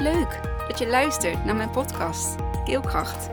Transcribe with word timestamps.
Leuk 0.00 0.40
dat 0.68 0.78
je 0.78 0.88
luistert 0.88 1.44
naar 1.44 1.56
mijn 1.56 1.70
podcast 1.70 2.34
Keelkracht. 2.64 3.28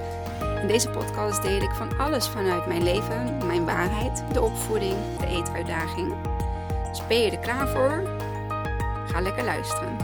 In 0.61 0.67
deze 0.67 0.89
podcast 0.89 1.41
deel 1.41 1.61
ik 1.61 1.71
van 1.71 1.97
alles 1.97 2.27
vanuit 2.27 2.67
mijn 2.67 2.83
leven, 2.83 3.37
mijn 3.45 3.65
waarheid, 3.65 4.23
de 4.33 4.41
opvoeding, 4.41 4.95
de 5.19 5.27
eetuitdaging. 5.27 6.13
Dus 6.89 7.07
ben 7.07 7.19
je 7.19 7.31
er 7.31 7.39
klaar 7.39 7.67
voor? 7.67 8.03
Ga 9.07 9.21
lekker 9.21 9.43
luisteren. 9.43 9.97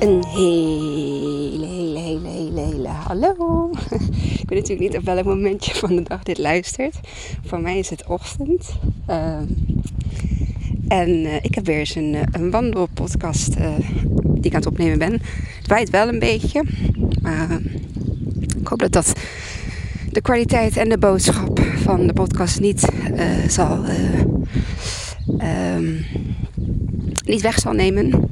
Een 0.00 0.24
hele, 0.24 1.66
hele, 1.66 1.98
hele, 1.98 2.28
hele, 2.28 2.60
hele 2.60 2.88
hallo. 2.88 3.70
Ik 4.42 4.48
weet 4.48 4.60
natuurlijk 4.60 4.80
niet 4.80 4.96
op 4.96 5.04
welk 5.04 5.24
momentje 5.24 5.74
van 5.74 5.96
de 5.96 6.02
dag 6.02 6.22
dit 6.22 6.38
luistert. 6.38 7.00
Voor 7.44 7.60
mij 7.60 7.78
is 7.78 7.90
het 7.90 8.06
ochtend. 8.06 8.78
Ehm, 9.06 9.44
en 10.88 11.08
uh, 11.08 11.34
ik 11.34 11.54
heb 11.54 11.66
weer 11.66 11.78
eens 11.78 11.94
een, 11.94 12.14
eh, 12.14 12.22
een 12.32 12.50
wandelpodcast 12.50 13.56
uh, 13.58 13.74
die 14.42 14.50
ik 14.50 14.56
aan 14.56 14.62
het 14.62 14.70
opnemen 14.70 14.98
ben. 14.98 15.12
Het 15.12 15.66
waait 15.66 15.90
wel 15.90 16.08
een 16.08 16.18
beetje. 16.18 16.62
Maar 17.22 17.58
ik 18.60 18.68
hoop 18.68 18.78
dat 18.78 18.92
dat 18.92 19.12
de 20.10 20.20
kwaliteit 20.20 20.76
en 20.76 20.88
de 20.88 20.98
boodschap 20.98 21.60
van 21.76 22.06
de 22.06 22.12
podcast 22.12 22.60
niet 22.60 22.88
zal... 23.48 23.84
Um, 25.76 26.04
niet 27.24 27.40
weg 27.40 27.58
zal 27.58 27.72
nemen. 27.72 28.30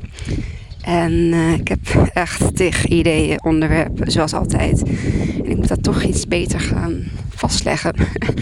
En 0.80 1.32
ik 1.58 1.68
heb 1.68 2.10
echt 2.14 2.56
tig 2.56 2.86
ideeën, 2.86 3.44
onderwerpen, 3.44 4.10
zoals 4.10 4.32
altijd. 4.32 4.82
En 4.82 5.50
ik 5.50 5.56
moet 5.56 5.68
dat 5.68 5.82
toch 5.82 6.02
iets 6.02 6.26
beter 6.26 6.60
gaan 6.60 7.04
vastleggen. 7.28 7.94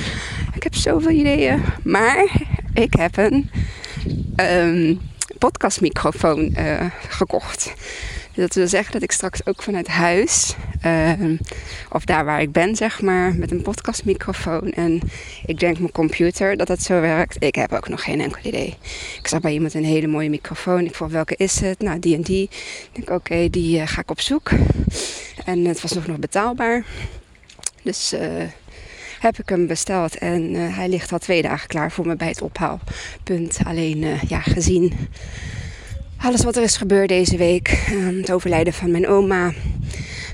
ik 0.57 0.63
heb 0.63 0.75
zoveel 0.75 1.11
ideeën, 1.11 1.61
maar 1.85 2.30
ik 2.75 2.95
heb 2.99 3.16
een 3.16 3.51
um, 4.37 4.99
podcastmicrofoon 5.38 6.55
uh, 6.59 6.84
gekocht. 7.09 7.73
Dat 8.35 8.54
wil 8.54 8.68
zeggen 8.68 8.93
dat 8.93 9.02
ik 9.02 9.13
straks 9.13 9.46
ook 9.46 9.63
vanuit 9.63 9.88
huis, 9.88 10.54
uh, 10.87 11.38
of 11.93 12.04
daar 12.04 12.24
waar 12.24 12.40
ik 12.40 12.52
ben, 12.52 12.76
zeg 12.76 13.02
maar, 13.02 13.35
met 13.35 13.51
een 13.51 13.63
podcastmicrofoon 13.63 14.73
en 14.73 15.01
ik 15.46 15.60
denk 15.60 15.79
mijn 15.79 15.93
computer, 15.93 16.57
dat 16.57 16.66
dat 16.66 16.82
zo 16.82 17.01
werkt. 17.01 17.37
Ik 17.38 17.54
heb 17.54 17.73
ook 17.73 17.88
nog 17.88 18.02
geen 18.02 18.21
enkel 18.21 18.40
idee. 18.43 18.76
Ik 19.18 19.29
zag 19.29 19.40
bij 19.40 19.52
iemand 19.52 19.74
een 19.74 19.85
hele 19.85 20.07
mooie 20.07 20.30
microfoon. 20.30 20.85
Ik 20.85 20.95
vroeg 20.95 21.10
welke 21.10 21.37
is 21.37 21.60
het? 21.60 21.80
Nou, 21.80 21.98
die 21.98 22.15
en 22.15 22.23
die. 22.23 22.43
Ik 22.43 22.88
denk, 22.93 23.10
oké, 23.10 23.51
die 23.51 23.79
uh, 23.79 23.87
ga 23.87 24.01
ik 24.01 24.10
op 24.10 24.20
zoek. 24.20 24.51
En 25.45 25.65
het 25.65 25.80
was 25.80 25.93
nog 25.93 26.07
nog 26.07 26.18
betaalbaar. 26.18 26.85
Dus 27.82 28.13
uh, 28.13 28.20
heb 29.19 29.38
ik 29.38 29.49
hem 29.49 29.66
besteld 29.66 30.19
en 30.19 30.55
uh, 30.55 30.77
hij 30.77 30.88
ligt 30.88 31.13
al 31.13 31.19
twee 31.19 31.43
dagen 31.43 31.69
klaar 31.69 31.93
voor 31.93 32.07
me 32.07 32.16
bij 32.16 32.29
het 32.29 32.43
ophaalpunt. 32.43 33.59
Alleen, 33.65 34.02
uh, 34.02 34.23
ja, 34.23 34.41
gezien 34.41 34.93
alles 36.16 36.45
wat 36.45 36.57
er 36.57 36.63
is 36.63 36.77
gebeurd 36.77 37.09
deze 37.09 37.37
week. 37.37 37.87
Uh, 37.93 38.21
het 38.21 38.33
overlijden 38.33 38.73
van 38.73 38.91
mijn 38.91 39.09
oma. 39.09 39.52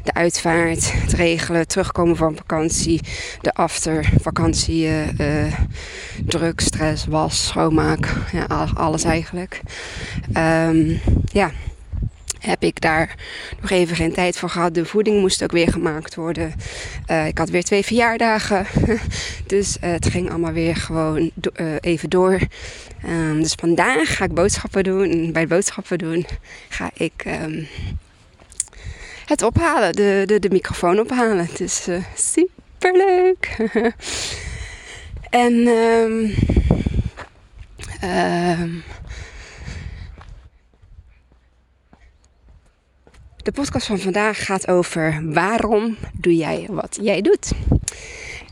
De 0.03 0.15
uitvaart, 0.15 0.93
het 0.93 1.13
regelen, 1.13 1.69
terugkomen 1.69 2.17
van 2.17 2.37
vakantie. 2.37 3.01
De 3.41 3.53
after 3.55 4.11
vakantie, 4.21 4.89
druk, 6.27 6.61
stress, 6.61 7.07
was, 7.07 7.47
schoonmaak. 7.47 8.09
Ja, 8.33 8.69
alles 8.75 9.05
eigenlijk. 9.05 9.61
Um, 10.37 11.01
ja, 11.33 11.51
heb 12.45 12.63
ik 12.63 12.81
daar 12.81 13.15
nog 13.61 13.71
even 13.71 13.97
geen 13.97 14.13
tijd 14.13 14.39
voor 14.39 14.49
gehad. 14.49 14.75
De 14.75 14.85
voeding 14.85 15.21
moest 15.21 15.43
ook 15.43 15.53
weer 15.53 15.71
gemaakt 15.71 16.15
worden. 16.15 16.55
Uh, 17.11 17.27
ik 17.27 17.39
had 17.39 17.51
weer 17.51 17.65
twee 17.65 17.85
verjaardagen. 17.85 18.67
dus 19.47 19.77
uh, 19.77 19.91
het 19.91 20.07
ging 20.07 20.31
allemaal 20.31 20.53
weer 20.53 20.77
gewoon 20.77 21.31
uh, 21.61 21.75
even 21.81 22.11
door. 22.11 22.39
Um, 23.07 23.43
dus 23.43 23.53
vandaag 23.53 24.17
ga 24.17 24.25
ik 24.25 24.35
boodschappen 24.35 24.85
doen. 24.85 25.11
En 25.11 25.33
bij 25.33 25.47
boodschappen 25.47 25.99
doen 25.99 26.27
ga 26.69 26.91
ik 26.95 27.25
um, 27.27 27.69
het 29.27 29.43
ophalen. 29.43 29.93
De, 29.93 30.23
de, 30.27 30.39
de 30.39 30.51
microfoon 30.51 31.01
ophalen. 31.01 31.47
Het 31.47 31.61
is 31.61 31.89
super 32.15 32.97
leuk. 32.97 33.57
en 35.31 35.53
um, 35.53 36.35
De 43.45 43.53
podcast 43.53 43.87
van 43.87 43.99
vandaag 43.99 44.45
gaat 44.45 44.69
over 44.69 45.23
waarom 45.25 45.97
doe 46.13 46.37
jij 46.37 46.67
wat 46.71 46.99
jij 47.03 47.23
doet. 47.23 47.53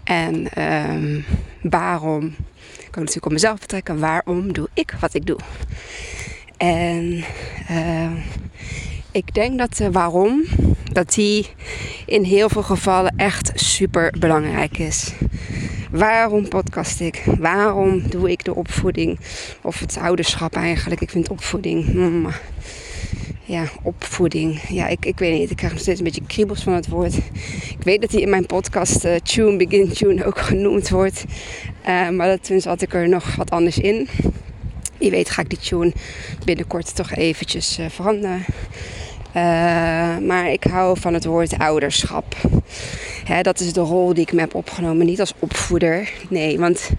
En 0.05 0.63
um, 0.63 1.25
waarom, 1.63 2.25
ik 2.79 2.89
kan 2.91 2.99
natuurlijk 3.03 3.27
op 3.27 3.33
mezelf 3.33 3.59
betrekken, 3.59 3.99
waarom 3.99 4.53
doe 4.53 4.69
ik 4.75 4.95
wat 5.01 5.15
ik 5.15 5.27
doe. 5.27 5.39
En 6.57 7.25
uh, 7.71 8.11
ik 9.11 9.35
denk 9.35 9.59
dat 9.59 9.77
de 9.77 9.91
waarom, 9.91 10.45
dat 10.93 11.15
die 11.15 11.47
in 12.07 12.23
heel 12.23 12.49
veel 12.49 12.63
gevallen 12.63 13.15
echt 13.17 13.53
super 13.55 14.15
belangrijk 14.19 14.79
is. 14.79 15.13
Waarom 15.91 16.49
podcast 16.49 17.01
ik? 17.01 17.23
Waarom 17.39 18.09
doe 18.09 18.31
ik 18.31 18.45
de 18.45 18.55
opvoeding? 18.55 19.21
Of 19.63 19.81
het 19.81 19.97
ouderschap 19.97 20.55
eigenlijk. 20.55 21.01
Ik 21.01 21.11
vind 21.11 21.31
opvoeding. 21.31 21.93
Mm, 21.93 22.29
ja, 23.53 23.65
opvoeding. 23.83 24.61
Ja, 24.69 24.89
ik, 24.89 25.05
ik 25.05 25.19
weet 25.19 25.39
niet. 25.39 25.51
Ik 25.51 25.57
krijg 25.57 25.73
nog 25.73 25.83
steeds 25.83 25.99
een 25.99 26.05
beetje 26.05 26.27
kriebels 26.27 26.63
van 26.63 26.73
het 26.73 26.89
woord. 26.89 27.17
Ik 27.79 27.83
weet 27.83 28.01
dat 28.01 28.11
die 28.11 28.21
in 28.21 28.31
mijn 28.31 28.47
podcast 28.47 29.05
uh, 29.05 29.15
Tune 29.15 29.57
Begin 29.57 29.93
Tune 29.93 30.25
ook 30.25 30.39
genoemd 30.51 30.89
wordt. 30.89 31.25
Uh, 31.89 32.09
maar 32.09 32.41
toen 32.41 32.61
zat 32.61 32.83
ik 32.83 32.95
er 32.95 33.09
nog 33.09 33.37
wat 33.37 33.51
anders 33.51 33.79
in. 33.79 34.09
Wie 34.99 35.11
weet 35.11 35.31
ga 35.31 35.43
ik 35.43 35.51
die 35.51 35.59
tune 35.59 35.93
binnenkort 36.45 36.95
toch 36.95 37.15
eventjes 37.15 37.79
uh, 37.79 37.87
veranderen. 37.89 38.45
maar 40.27 40.51
ik 40.53 40.65
hou 40.65 41.01
van 41.01 41.15
het 41.15 41.25
woord 41.25 41.59
ouderschap. 41.59 42.37
Hè, 43.25 43.43
dat 43.43 43.61
is 43.61 43.73
de 43.73 43.81
rol 43.81 44.15
die 44.15 44.23
ik 44.23 44.33
me 44.33 44.41
heb 44.41 44.55
opgenomen. 44.55 45.07
Niet 45.07 45.21
als 45.21 45.35
opvoeder. 45.39 46.13
Nee, 46.29 46.59
want 46.59 46.91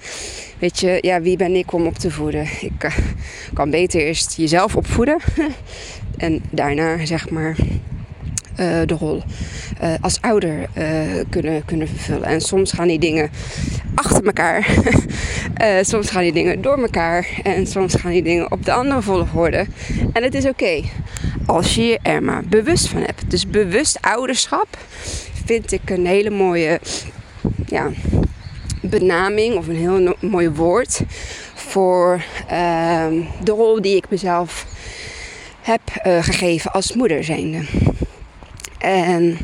weet 0.59 0.79
je, 0.79 0.97
ja, 1.01 1.21
wie 1.21 1.37
ben 1.37 1.55
ik 1.55 1.73
om 1.73 1.85
op 1.85 1.97
te 1.97 2.11
voeden? 2.11 2.47
Ik 2.61 2.91
kan 3.53 3.69
beter 3.69 4.01
eerst 4.01 4.37
jezelf 4.37 4.75
opvoeden. 4.75 5.17
En 6.23 6.43
daarna 6.49 7.05
zeg 7.05 7.29
maar 7.29 7.55
uh, 8.59 8.81
de 8.85 8.93
rol 8.93 9.23
uh, 9.83 9.93
als 10.01 10.21
ouder 10.21 10.69
uh, 10.77 11.21
kunnen, 11.29 11.65
kunnen 11.65 11.87
vervullen. 11.87 12.23
En 12.23 12.41
soms 12.41 12.71
gaan 12.71 12.87
die 12.87 12.99
dingen 12.99 13.29
achter 13.95 14.25
elkaar. 14.25 14.67
soms 15.91 16.09
gaan 16.09 16.21
die 16.21 16.33
dingen 16.33 16.61
door 16.61 16.81
elkaar. 16.81 17.27
En 17.43 17.67
soms 17.67 17.95
gaan 17.95 18.11
die 18.11 18.23
dingen 18.23 18.51
op 18.51 18.65
de 18.65 18.73
andere 18.73 19.01
volgorde. 19.01 19.65
En 20.13 20.23
het 20.23 20.35
is 20.35 20.45
oké. 20.45 20.81
Als 21.45 21.75
je 21.75 21.83
je 21.83 21.99
er 22.01 22.23
maar 22.23 22.43
bewust 22.45 22.87
van 22.87 23.01
hebt. 23.01 23.29
Dus 23.29 23.47
bewust 23.47 23.97
ouderschap 24.01 24.67
vind 25.45 25.71
ik 25.71 25.89
een 25.89 26.05
hele 26.05 26.29
mooie 26.29 26.79
ja, 27.65 27.89
benaming 28.81 29.55
of 29.55 29.67
een 29.67 29.75
heel 29.75 30.15
mooi 30.19 30.49
woord 30.49 31.01
voor 31.53 32.21
ehm, 32.47 33.21
de 33.43 33.51
rol 33.51 33.81
die 33.81 33.95
ik 33.95 34.09
mezelf 34.09 34.65
heb 35.63 35.81
uh, 36.07 36.23
gegeven 36.23 36.71
als 36.71 36.93
moeder 36.93 37.23
zijnde. 37.23 37.61
En 38.77 39.37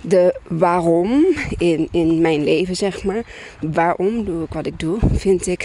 de 0.00 0.40
waarom 0.48 1.24
in, 1.58 1.88
in 1.90 2.20
mijn 2.20 2.44
leven, 2.44 2.76
zeg 2.76 3.04
maar, 3.04 3.22
waarom 3.60 4.24
doe 4.24 4.44
ik 4.44 4.52
wat 4.52 4.66
ik 4.66 4.78
doe, 4.78 4.98
vind 5.12 5.46
ik 5.46 5.64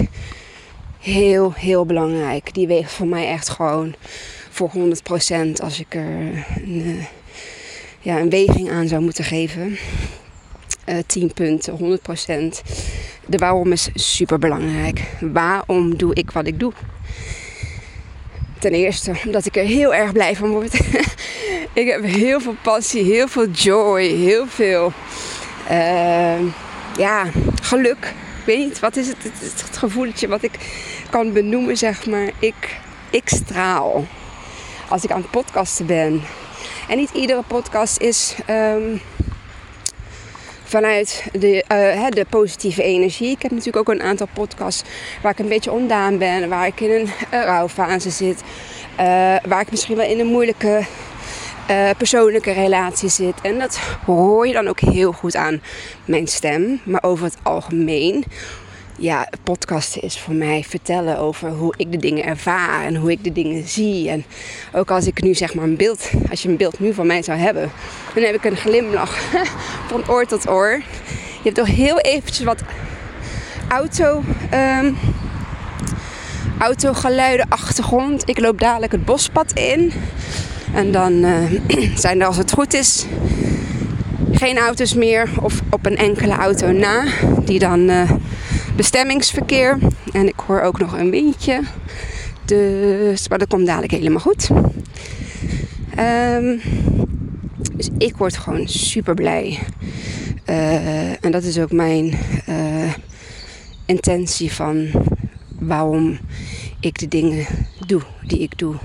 heel, 1.00 1.54
heel 1.54 1.86
belangrijk. 1.86 2.54
Die 2.54 2.68
weegt 2.68 2.92
voor 2.92 3.08
mij 3.08 3.28
echt 3.28 3.50
gewoon 3.50 3.96
voor 4.50 4.72
100% 4.76 5.52
als 5.64 5.80
ik 5.80 5.96
er 5.96 6.46
een, 6.64 6.86
uh, 6.86 7.06
ja, 8.00 8.20
een 8.20 8.30
weging 8.30 8.70
aan 8.70 8.88
zou 8.88 9.02
moeten 9.02 9.24
geven. 9.24 9.78
Uh, 10.90 10.98
10 11.06 11.34
punten, 11.34 12.00
100%. 12.00 12.62
De 13.26 13.38
waarom 13.38 13.72
is 13.72 13.90
super 13.94 14.40
belangrijk. 14.40 15.02
Waarom 15.20 15.98
doe 15.98 16.14
ik 16.14 16.32
wat 16.32 16.48
ik 16.48 16.60
doe? 16.60 16.74
Ten 18.60 18.72
eerste 18.72 19.12
omdat 19.26 19.46
ik 19.46 19.56
er 19.56 19.64
heel 19.64 19.94
erg 19.94 20.12
blij 20.12 20.36
van 20.36 20.50
word. 20.50 20.74
ik 21.74 21.88
heb 21.88 22.04
heel 22.04 22.40
veel 22.40 22.56
passie, 22.62 23.04
heel 23.04 23.28
veel 23.28 23.48
joy, 23.48 24.04
heel 24.04 24.48
veel 24.48 24.94
uh, 25.72 26.40
ja, 26.98 27.26
geluk. 27.62 28.14
Ik 28.40 28.46
weet 28.46 28.58
niet, 28.58 28.80
wat 28.80 28.96
is 28.96 29.08
het, 29.08 29.24
het, 29.24 29.62
het 29.68 29.78
gevoeletje 29.78 30.28
wat 30.28 30.44
ik 30.44 30.52
kan 31.10 31.34
benoemen, 31.34 31.78
zeg 31.78 32.06
maar. 32.06 32.30
Ik, 32.40 32.78
ik 33.10 33.30
straal 33.30 34.06
als 34.90 35.04
ik 35.04 35.12
aan 35.12 35.22
het 35.22 35.32
podcasten 35.32 35.86
ben. 35.86 36.22
En 36.88 36.98
niet 36.98 37.12
iedere 37.14 37.44
podcast 37.48 38.00
is 38.00 38.36
um, 38.50 39.02
vanuit 40.68 41.24
de, 41.32 41.64
uh, 41.72 42.10
de 42.10 42.26
positieve 42.30 42.84
energie. 42.84 43.32
Ik 43.32 43.42
heb 43.42 43.52
natuurlijk 43.52 43.90
ook 43.90 43.96
een 43.96 44.02
aantal 44.02 44.28
podcasts 44.34 44.90
waar 45.22 45.32
ik 45.32 45.40
een 45.40 45.48
beetje 45.48 45.72
ondaan 45.72 46.18
ben, 46.18 46.50
waar 46.50 46.68
ik 46.68 46.80
in 46.80 46.92
een 46.92 47.10
uh, 47.34 47.44
rouwfase 47.44 48.10
zit, 48.10 48.42
uh, 49.00 49.06
waar 49.48 49.62
ik 49.62 49.72
misschien 49.72 49.96
wel 49.96 50.10
in 50.10 50.20
een 50.20 50.28
moeilijke 50.28 50.86
persoonlijke 51.98 52.52
relatie 52.52 53.10
zit. 53.10 53.42
En 53.42 53.60
dat 53.60 53.80
hoor 54.06 54.48
je 54.48 54.54
dan 54.54 54.68
ook 54.68 54.80
heel 54.80 55.12
goed 55.12 55.36
aan 55.36 55.62
mijn 56.06 56.28
stem, 56.28 56.82
maar 56.84 57.04
over 57.04 57.26
het 57.26 57.38
algemeen 57.44 58.24
ja, 58.98 59.30
podcasten 59.44 60.02
is 60.02 60.20
voor 60.20 60.34
mij 60.34 60.64
vertellen 60.68 61.20
over 61.20 61.50
hoe 61.50 61.74
ik 61.78 61.92
de 61.92 61.98
dingen 61.98 62.26
ervaar 62.26 62.86
en 62.86 62.96
hoe 62.96 63.12
ik 63.12 63.24
de 63.24 63.32
dingen 63.32 63.68
zie. 63.68 64.10
En 64.10 64.26
ook 64.74 64.92
als 64.92 65.08
ik 65.08 65.22
nu 65.22 65.34
zeg 65.34 65.54
maar 65.54 65.64
een 65.64 65.78
beeld, 65.78 66.10
als 66.30 66.42
je 66.42 66.50
een 66.50 66.58
beeld 66.58 66.80
nu 66.80 66.94
van 66.94 67.08
mij 67.08 67.22
zou 67.22 67.38
hebben, 67.38 67.72
dan 68.14 68.24
heb 68.24 68.36
ik 68.36 68.44
een 68.44 68.58
glimlach 68.58 69.18
van 69.90 70.10
oor 70.10 70.26
tot 70.26 70.50
oor. 70.50 70.82
Je 71.38 71.44
hebt 71.44 71.56
toch 71.56 71.68
heel 71.68 72.00
eventjes 72.00 72.46
wat 72.46 72.62
auto, 73.68 74.24
um, 74.54 74.98
autogeluiden, 76.60 77.46
achtergrond. 77.50 78.30
Ik 78.30 78.40
loop 78.40 78.60
dadelijk 78.60 78.92
het 78.92 79.06
bospad 79.06 79.52
in. 79.52 79.94
En 80.74 80.92
dan 80.92 81.14
uh, 81.14 81.38
zijn 81.96 82.22
er 82.22 82.28
als 82.28 82.38
het 82.38 82.52
goed 82.52 82.74
is 82.74 83.06
geen 84.38 84.58
auto's 84.58 84.94
meer 84.94 85.30
of 85.42 85.62
op 85.70 85.86
een 85.86 85.98
enkele 85.98 86.34
auto 86.34 86.72
na. 86.72 87.04
Die 87.46 87.60
dan 87.60 87.90
uh, 87.90 88.12
bestemmingsverkeer. 88.78 89.78
En 90.14 90.28
ik 90.28 90.40
hoor 90.46 90.62
ook 90.62 90.80
nog 90.80 90.98
een 90.98 91.10
windje. 91.10 91.62
Dus, 92.46 93.28
maar 93.28 93.38
dat 93.38 93.48
komt 93.48 93.66
dadelijk 93.66 93.92
helemaal 93.92 94.20
goed. 94.20 94.50
Um, 96.00 96.62
dus 97.74 97.90
ik 97.98 98.18
word 98.18 98.38
gewoon 98.38 98.68
super 98.68 99.14
blij. 99.14 99.60
Uh, 100.50 101.26
en 101.26 101.32
dat 101.32 101.44
is 101.44 101.60
ook 101.60 101.72
mijn 101.72 102.18
uh, 102.50 102.94
intentie 103.86 104.52
van 104.54 104.88
waarom 105.60 106.20
ik 106.80 107.00
de 107.00 107.08
dingen 107.08 107.46
doe 107.86 108.02
die 108.28 108.40
ik 108.40 108.58
doe. 108.58 108.76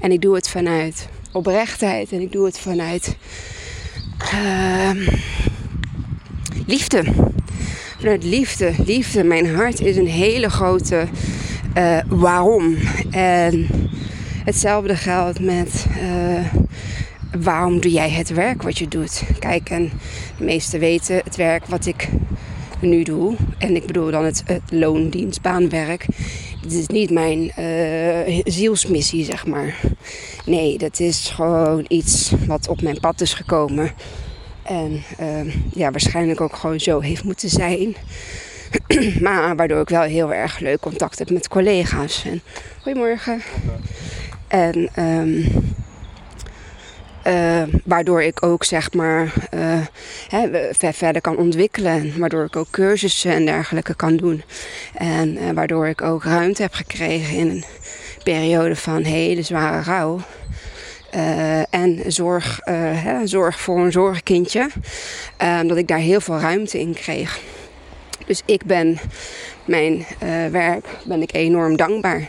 En 0.00 0.12
ik 0.12 0.20
doe 0.20 0.34
het 0.34 0.48
vanuit 0.48 1.08
oprechtheid 1.32 2.12
en 2.12 2.20
ik 2.20 2.32
doe 2.32 2.46
het 2.46 2.58
vanuit 2.58 3.16
uh, 4.34 4.90
liefde. 6.66 7.04
Vanuit 8.06 8.24
liefde. 8.24 8.72
Liefde. 8.84 9.24
Mijn 9.24 9.54
hart 9.54 9.80
is 9.80 9.96
een 9.96 10.06
hele 10.06 10.50
grote 10.50 11.06
uh, 11.76 11.98
waarom. 12.08 12.76
En 13.10 13.66
hetzelfde 14.44 14.96
geldt 14.96 15.40
met 15.40 15.86
uh, 16.02 16.44
waarom 17.42 17.80
doe 17.80 17.92
jij 17.92 18.10
het 18.10 18.28
werk 18.28 18.62
wat 18.62 18.78
je 18.78 18.88
doet. 18.88 19.22
Kijk, 19.38 19.70
en 19.70 19.90
de 20.38 20.44
meesten 20.44 20.80
weten 20.80 21.20
het 21.24 21.36
werk 21.36 21.66
wat 21.66 21.86
ik 21.86 22.08
nu 22.80 23.02
doe. 23.02 23.36
En 23.58 23.76
ik 23.76 23.86
bedoel 23.86 24.10
dan 24.10 24.24
het, 24.24 24.42
het 24.44 24.70
loondienstbaanwerk. 24.70 26.06
Dit 26.62 26.72
is 26.72 26.86
niet 26.86 27.10
mijn 27.10 27.52
uh, 27.58 28.40
zielsmissie, 28.44 29.24
zeg 29.24 29.46
maar. 29.46 29.80
Nee, 30.44 30.78
dat 30.78 31.00
is 31.00 31.30
gewoon 31.34 31.84
iets 31.88 32.32
wat 32.46 32.68
op 32.68 32.82
mijn 32.82 33.00
pad 33.00 33.20
is 33.20 33.34
gekomen. 33.34 33.92
En 34.66 35.02
uh, 35.20 35.54
ja, 35.72 35.90
waarschijnlijk 35.90 36.40
ook 36.40 36.56
gewoon 36.56 36.80
zo 36.80 37.00
heeft 37.00 37.24
moeten 37.24 37.48
zijn. 37.48 37.96
maar 39.20 39.56
waardoor 39.56 39.80
ik 39.80 39.88
wel 39.88 40.02
heel 40.02 40.32
erg 40.32 40.58
leuk 40.58 40.80
contact 40.80 41.18
heb 41.18 41.30
met 41.30 41.48
collega's. 41.48 42.24
En, 42.24 42.40
goedemorgen. 42.82 43.42
En 44.48 44.88
um, 44.98 45.44
uh, 47.26 47.62
waardoor 47.84 48.22
ik 48.22 48.42
ook 48.42 48.64
zeg 48.64 48.92
maar 48.92 49.32
uh, 49.54 49.80
hè, 50.28 50.68
verder 50.92 51.20
kan 51.20 51.36
ontwikkelen. 51.36 52.18
Waardoor 52.18 52.44
ik 52.44 52.56
ook 52.56 52.70
cursussen 52.70 53.32
en 53.32 53.44
dergelijke 53.44 53.94
kan 53.94 54.16
doen. 54.16 54.42
En 54.94 55.36
uh, 55.36 55.50
waardoor 55.50 55.88
ik 55.88 56.02
ook 56.02 56.24
ruimte 56.24 56.62
heb 56.62 56.74
gekregen 56.74 57.36
in 57.36 57.48
een 57.48 57.64
periode 58.22 58.76
van 58.76 59.02
hele 59.02 59.42
zware 59.42 59.82
rouw. 59.82 60.20
En 61.70 62.02
zorg, 62.06 62.60
hè, 62.64 63.26
zorg 63.26 63.60
voor 63.60 63.78
een 63.78 63.92
zorgkindje. 63.92 64.68
dat 65.66 65.76
ik 65.76 65.88
daar 65.88 65.98
heel 65.98 66.20
veel 66.20 66.38
ruimte 66.38 66.80
in 66.80 66.94
kreeg. 66.94 67.40
Dus 68.26 68.42
ik 68.44 68.64
ben 68.64 68.98
mijn 69.64 69.94
uh, 70.22 70.46
werk 70.46 70.86
ben 71.04 71.22
ik 71.22 71.34
enorm 71.34 71.76
dankbaar 71.76 72.28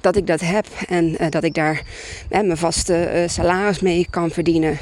dat 0.00 0.16
ik 0.16 0.26
dat 0.26 0.40
heb 0.40 0.66
en 0.88 1.16
uh, 1.20 1.30
dat 1.30 1.44
ik 1.44 1.54
daar 1.54 1.82
uh, 2.30 2.40
mijn 2.40 2.56
vaste 2.56 3.24
salaris 3.28 3.80
mee 3.80 4.06
kan 4.10 4.30
verdienen. 4.30 4.78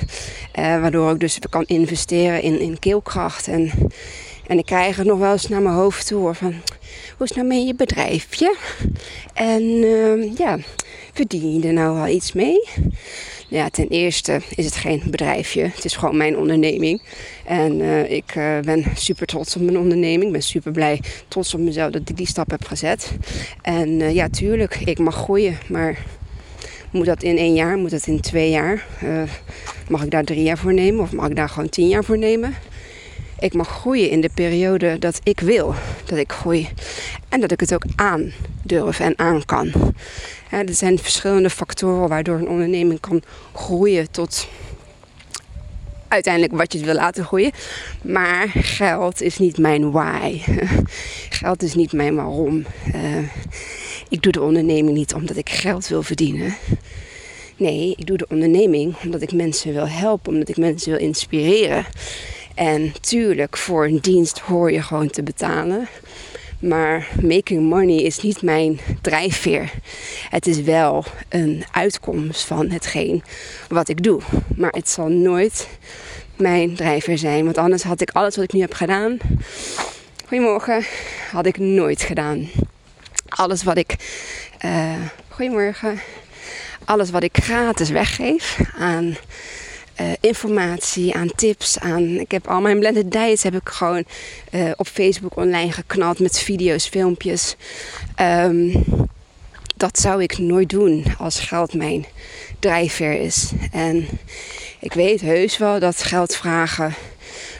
waardoor 0.54 1.10
ik 1.10 1.20
dus 1.20 1.38
kan 1.50 1.64
investeren 1.64 2.42
in, 2.42 2.60
in 2.60 2.78
keelkracht. 2.78 3.48
En, 3.48 3.70
en 4.46 4.58
ik 4.58 4.66
krijg 4.66 4.96
het 4.96 5.06
nog 5.06 5.18
wel 5.18 5.32
eens 5.32 5.48
naar 5.48 5.62
mijn 5.62 5.74
hoofd 5.74 6.06
toe 6.06 6.34
van 6.34 6.54
hoe 7.16 7.26
is 7.26 7.32
nou 7.32 7.46
met 7.46 7.66
je 7.66 7.74
bedrijfje? 7.74 8.56
En 9.34 9.62
ja, 10.36 10.58
verdien 11.12 11.60
je 11.60 11.66
er 11.66 11.72
nou 11.72 11.94
wel 11.94 12.08
iets 12.08 12.32
mee? 12.32 12.68
Ja, 13.48 13.68
ten 13.68 13.88
eerste 13.88 14.40
is 14.56 14.64
het 14.64 14.76
geen 14.76 15.02
bedrijfje. 15.04 15.62
Het 15.62 15.84
is 15.84 15.96
gewoon 15.96 16.16
mijn 16.16 16.36
onderneming. 16.36 17.02
En 17.44 17.80
uh, 17.80 18.10
ik 18.10 18.34
uh, 18.34 18.58
ben 18.60 18.84
super 18.94 19.26
trots 19.26 19.56
op 19.56 19.62
mijn 19.62 19.78
onderneming. 19.78 20.24
Ik 20.24 20.32
ben 20.32 20.42
super 20.42 20.72
blij, 20.72 21.00
trots 21.28 21.54
op 21.54 21.60
mezelf 21.60 21.92
dat 21.92 22.08
ik 22.08 22.16
die 22.16 22.26
stap 22.26 22.50
heb 22.50 22.64
gezet. 22.64 23.12
En 23.62 23.88
uh, 23.88 24.14
ja, 24.14 24.28
tuurlijk, 24.28 24.74
ik 24.84 24.98
mag 24.98 25.14
groeien. 25.14 25.58
Maar 25.68 25.98
moet 26.90 27.06
dat 27.06 27.22
in 27.22 27.38
één 27.38 27.54
jaar? 27.54 27.76
Moet 27.76 27.90
dat 27.90 28.06
in 28.06 28.20
twee 28.20 28.50
jaar? 28.50 28.86
mag 29.88 30.04
ik 30.04 30.10
daar 30.10 30.24
drie 30.24 30.42
jaar 30.42 30.58
voor 30.58 30.74
nemen? 30.74 31.00
Of 31.00 31.12
mag 31.12 31.28
ik 31.28 31.36
daar 31.36 31.48
gewoon 31.48 31.68
tien 31.68 31.88
jaar 31.88 32.04
voor 32.04 32.18
nemen? 32.18 32.54
Ik 33.38 33.54
mag 33.54 33.68
groeien 33.68 34.10
in 34.10 34.20
de 34.20 34.30
periode 34.34 34.98
dat 34.98 35.20
ik 35.22 35.40
wil 35.40 35.74
dat 36.04 36.18
ik 36.18 36.32
groei. 36.32 36.68
En 37.28 37.40
dat 37.40 37.50
ik 37.50 37.60
het 37.60 37.74
ook 37.74 37.84
aan 37.96 38.32
durf 38.62 39.00
en 39.00 39.18
aan 39.18 39.44
kan. 39.44 39.94
er 40.50 40.74
zijn 40.74 40.98
verschillende 40.98 41.50
factoren 41.50 42.08
waardoor 42.08 42.38
een 42.38 42.48
onderneming 42.48 43.00
kan 43.00 43.22
groeien 43.52 44.10
tot 44.10 44.48
uiteindelijk 46.08 46.52
wat 46.52 46.72
je 46.72 46.84
wil 46.84 46.94
laten 46.94 47.24
groeien. 47.24 47.52
Maar 48.02 48.48
geld 48.54 49.22
is 49.22 49.38
niet 49.38 49.58
mijn 49.58 49.90
why. 49.90 50.40
geld 51.40 51.62
is 51.62 51.74
niet 51.74 51.92
mijn 51.92 52.14
waarom. 52.14 52.64
Uh, 52.94 53.18
ik 54.08 54.22
doe 54.22 54.32
de 54.32 54.42
onderneming 54.42 54.96
niet 54.96 55.14
omdat 55.14 55.36
ik 55.36 55.48
geld 55.50 55.88
wil 55.88 56.02
verdienen. 56.02 56.56
Nee, 57.56 57.94
ik 57.96 58.06
doe 58.06 58.16
de 58.16 58.26
onderneming 58.28 58.94
omdat 59.04 59.22
ik 59.22 59.32
mensen 59.32 59.72
wil 59.72 59.88
helpen, 59.88 60.32
omdat 60.32 60.48
ik 60.48 60.56
mensen 60.56 60.90
wil 60.90 61.00
inspireren. 61.00 61.86
En 62.56 62.92
tuurlijk, 63.00 63.56
voor 63.56 63.84
een 63.84 63.98
dienst 64.00 64.38
hoor 64.38 64.72
je 64.72 64.82
gewoon 64.82 65.10
te 65.10 65.22
betalen. 65.22 65.88
Maar 66.60 67.08
making 67.22 67.68
money 67.68 68.02
is 68.02 68.20
niet 68.20 68.42
mijn 68.42 68.80
drijfveer. 69.00 69.72
Het 70.30 70.46
is 70.46 70.60
wel 70.60 71.04
een 71.28 71.64
uitkomst 71.72 72.44
van 72.44 72.70
hetgeen 72.70 73.22
wat 73.68 73.88
ik 73.88 74.02
doe. 74.02 74.20
Maar 74.56 74.70
het 74.70 74.88
zal 74.88 75.08
nooit 75.08 75.68
mijn 76.36 76.74
drijfveer 76.74 77.18
zijn. 77.18 77.44
Want 77.44 77.58
anders 77.58 77.82
had 77.82 78.00
ik 78.00 78.10
alles 78.10 78.36
wat 78.36 78.44
ik 78.44 78.52
nu 78.52 78.60
heb 78.60 78.74
gedaan. 78.74 79.18
Goedemorgen. 80.26 80.84
Had 81.30 81.46
ik 81.46 81.58
nooit 81.58 82.02
gedaan. 82.02 82.48
Alles 83.28 83.62
wat 83.62 83.76
ik. 83.76 83.96
Uh, 84.64 84.94
goedemorgen. 85.28 86.00
Alles 86.84 87.10
wat 87.10 87.22
ik 87.22 87.36
gratis 87.42 87.90
weggeef 87.90 88.58
aan 88.78 89.16
uh, 90.00 90.06
informatie, 90.20 91.14
aan 91.14 91.30
tips, 91.34 91.78
aan... 91.78 92.02
Ik 92.02 92.30
heb 92.30 92.48
al 92.48 92.60
mijn 92.60 92.78
blended 92.78 93.12
diets 93.12 93.42
heb 93.42 93.54
ik 93.54 93.68
gewoon 93.68 94.04
uh, 94.50 94.70
op 94.76 94.86
Facebook 94.86 95.36
online 95.36 95.72
geknald 95.72 96.18
met 96.18 96.38
video's, 96.38 96.88
filmpjes. 96.88 97.56
Um, 98.20 98.84
dat 99.76 99.98
zou 99.98 100.22
ik 100.22 100.38
nooit 100.38 100.68
doen 100.68 101.04
als 101.18 101.40
geld 101.40 101.74
mijn 101.74 102.06
drijfveer 102.58 103.20
is. 103.20 103.50
En 103.72 104.08
ik 104.80 104.92
weet 104.92 105.20
heus 105.20 105.58
wel 105.58 105.78
dat 105.80 106.02
geld 106.02 106.36
vragen 106.36 106.94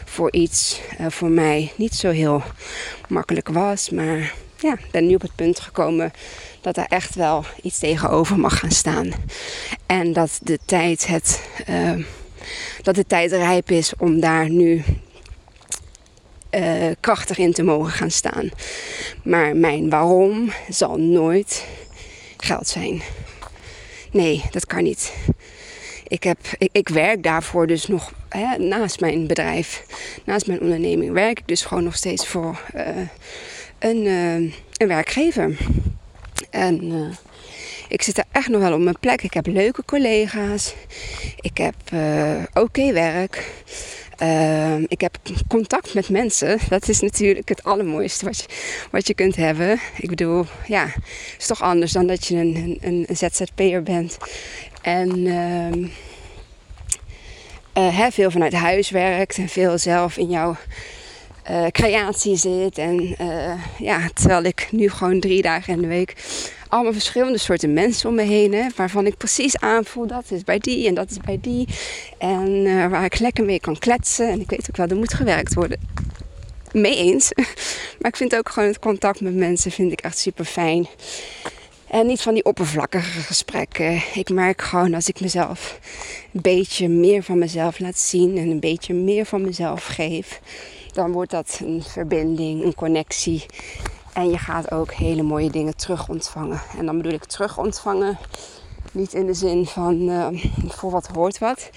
voor 0.05 0.31
iets 0.31 0.79
uh, 0.99 1.07
voor 1.09 1.29
mij 1.29 1.71
niet 1.75 1.95
zo 1.95 2.09
heel 2.09 2.43
makkelijk 3.07 3.49
was. 3.49 3.89
Maar 3.89 4.33
ja, 4.59 4.73
ik 4.73 4.91
ben 4.91 5.07
nu 5.07 5.15
op 5.15 5.21
het 5.21 5.35
punt 5.35 5.59
gekomen 5.59 6.11
dat 6.61 6.77
er 6.77 6.85
echt 6.87 7.15
wel 7.15 7.45
iets 7.61 7.79
tegenover 7.79 8.39
mag 8.39 8.59
gaan 8.59 8.71
staan. 8.71 9.11
En 9.85 10.13
dat 10.13 10.39
de 10.43 10.59
tijd 10.65 11.07
het... 11.07 11.41
Uh, 11.69 12.05
dat 12.81 12.95
de 12.95 13.05
tijd 13.05 13.31
rijp 13.31 13.71
is 13.71 13.93
om 13.97 14.19
daar 14.19 14.49
nu 14.49 14.83
uh, 16.51 16.91
krachtig 16.99 17.37
in 17.37 17.53
te 17.53 17.63
mogen 17.63 17.91
gaan 17.91 18.11
staan. 18.11 18.49
Maar 19.23 19.55
mijn 19.55 19.89
waarom 19.89 20.51
zal 20.69 20.97
nooit 20.97 21.65
geld 22.37 22.67
zijn. 22.67 23.01
Nee, 24.11 24.43
dat 24.51 24.65
kan 24.65 24.83
niet. 24.83 25.13
Ik, 26.07 26.23
heb, 26.23 26.37
ik, 26.57 26.69
ik 26.71 26.89
werk 26.89 27.23
daarvoor 27.23 27.67
dus 27.67 27.87
nog 27.87 28.13
hè, 28.29 28.57
naast 28.57 28.99
mijn 28.99 29.27
bedrijf, 29.27 29.83
naast 30.25 30.47
mijn 30.47 30.61
onderneming, 30.61 31.13
werk 31.13 31.39
ik 31.39 31.47
dus 31.47 31.65
gewoon 31.65 31.83
nog 31.83 31.95
steeds 31.95 32.27
voor 32.27 32.61
uh, 32.75 32.87
een, 33.79 34.05
uh, 34.05 34.53
een 34.77 34.87
werkgever. 34.87 35.57
En 36.49 36.93
ik 37.87 38.01
zit 38.01 38.17
er 38.17 38.23
echt 38.31 38.47
nog 38.47 38.61
wel 38.61 38.73
op 38.73 38.79
mijn 38.79 38.99
plek. 38.99 39.21
Ik 39.21 39.33
heb 39.33 39.47
leuke 39.47 39.85
collega's. 39.85 40.73
Ik 41.41 41.57
heb 41.57 41.75
uh, 41.93 42.43
oké 42.53 42.93
werk. 42.93 43.51
Uh, 44.21 44.77
ik 44.87 45.01
heb 45.01 45.17
contact 45.47 45.93
met 45.93 46.09
mensen. 46.09 46.59
Dat 46.69 46.87
is 46.87 46.99
natuurlijk 46.99 47.49
het 47.49 47.63
allermooiste 47.63 48.25
wat 48.25 48.37
je, 48.37 48.45
wat 48.91 49.07
je 49.07 49.13
kunt 49.13 49.35
hebben. 49.35 49.79
Ik 49.97 50.09
bedoel, 50.09 50.45
ja, 50.67 50.85
het 50.85 51.35
is 51.37 51.47
toch 51.47 51.61
anders 51.61 51.91
dan 51.91 52.07
dat 52.07 52.25
je 52.25 52.35
een, 52.35 52.77
een, 52.81 53.07
ZZP'er 53.15 53.83
bent. 53.83 54.17
En 54.81 55.17
uh, 55.25 55.71
uh, 57.77 58.05
veel 58.11 58.31
vanuit 58.31 58.53
huis 58.53 58.89
werkt 58.89 59.37
en 59.37 59.49
veel 59.49 59.77
zelf 59.77 60.17
in 60.17 60.29
jouw 60.29 60.55
creatie 61.71 62.35
zit. 62.35 62.77
En 62.77 63.15
ja, 63.77 64.09
terwijl 64.13 64.43
ik 64.43 64.67
nu 64.71 64.89
gewoon 64.89 65.19
drie 65.19 65.41
dagen 65.41 65.73
in 65.73 65.81
de 65.81 65.87
week 65.87 66.15
allemaal 66.69 66.93
verschillende 66.93 67.37
soorten 67.37 67.73
mensen 67.73 68.09
om 68.09 68.15
me 68.15 68.21
heen 68.21 68.53
heb. 68.53 68.75
Waarvan 68.75 69.05
ik 69.05 69.17
precies 69.17 69.57
aanvoel 69.57 70.07
dat 70.07 70.31
is 70.31 70.43
bij 70.43 70.59
die 70.59 70.87
en 70.87 70.93
dat 70.93 71.09
is 71.09 71.17
bij 71.17 71.37
die. 71.41 71.67
En 72.17 72.63
waar 72.89 73.05
ik 73.05 73.19
lekker 73.19 73.43
mee 73.43 73.59
kan 73.59 73.79
kletsen. 73.79 74.29
En 74.29 74.39
ik 74.39 74.49
weet 74.49 74.69
ook 74.69 74.77
wel, 74.77 74.87
er 74.87 74.95
moet 74.95 75.13
gewerkt 75.13 75.53
worden 75.53 75.79
mee 76.71 76.95
eens. 76.95 77.31
Maar 77.99 78.11
ik 78.11 78.17
vind 78.17 78.35
ook 78.35 78.49
gewoon 78.49 78.69
het 78.69 78.79
contact 78.79 79.21
met 79.21 79.35
mensen 79.35 79.71
vind 79.71 79.91
ik 79.91 80.01
echt 80.01 80.17
super 80.17 80.45
fijn. 80.45 80.87
En 81.87 82.07
niet 82.07 82.21
van 82.21 82.33
die 82.33 82.45
oppervlakkige 82.45 83.19
gesprekken. 83.19 84.01
Ik 84.13 84.29
merk 84.29 84.61
gewoon 84.61 84.93
als 84.93 85.07
ik 85.07 85.19
mezelf 85.19 85.79
een 86.33 86.41
beetje 86.41 86.87
meer 86.87 87.23
van 87.23 87.37
mezelf 87.37 87.79
laat 87.79 87.99
zien 87.99 88.37
en 88.37 88.49
een 88.49 88.59
beetje 88.59 88.93
meer 88.93 89.25
van 89.25 89.41
mezelf 89.41 89.85
geef, 89.85 90.41
dan 90.93 91.11
wordt 91.11 91.31
dat 91.31 91.59
een 91.63 91.83
verbinding, 91.83 92.63
een 92.63 92.75
connectie. 92.75 93.45
En 94.17 94.29
je 94.29 94.37
gaat 94.37 94.71
ook 94.71 94.93
hele 94.93 95.23
mooie 95.23 95.49
dingen 95.49 95.75
terug 95.75 96.09
ontvangen. 96.09 96.61
En 96.77 96.85
dan 96.85 96.97
bedoel 96.97 97.13
ik 97.13 97.23
terug 97.23 97.57
ontvangen 97.57 98.17
niet 98.91 99.13
in 99.13 99.25
de 99.25 99.33
zin 99.33 99.65
van 99.65 100.09
uh, 100.09 100.27
voor 100.67 100.91
wat 100.91 101.07
hoort 101.07 101.37
wat. 101.37 101.69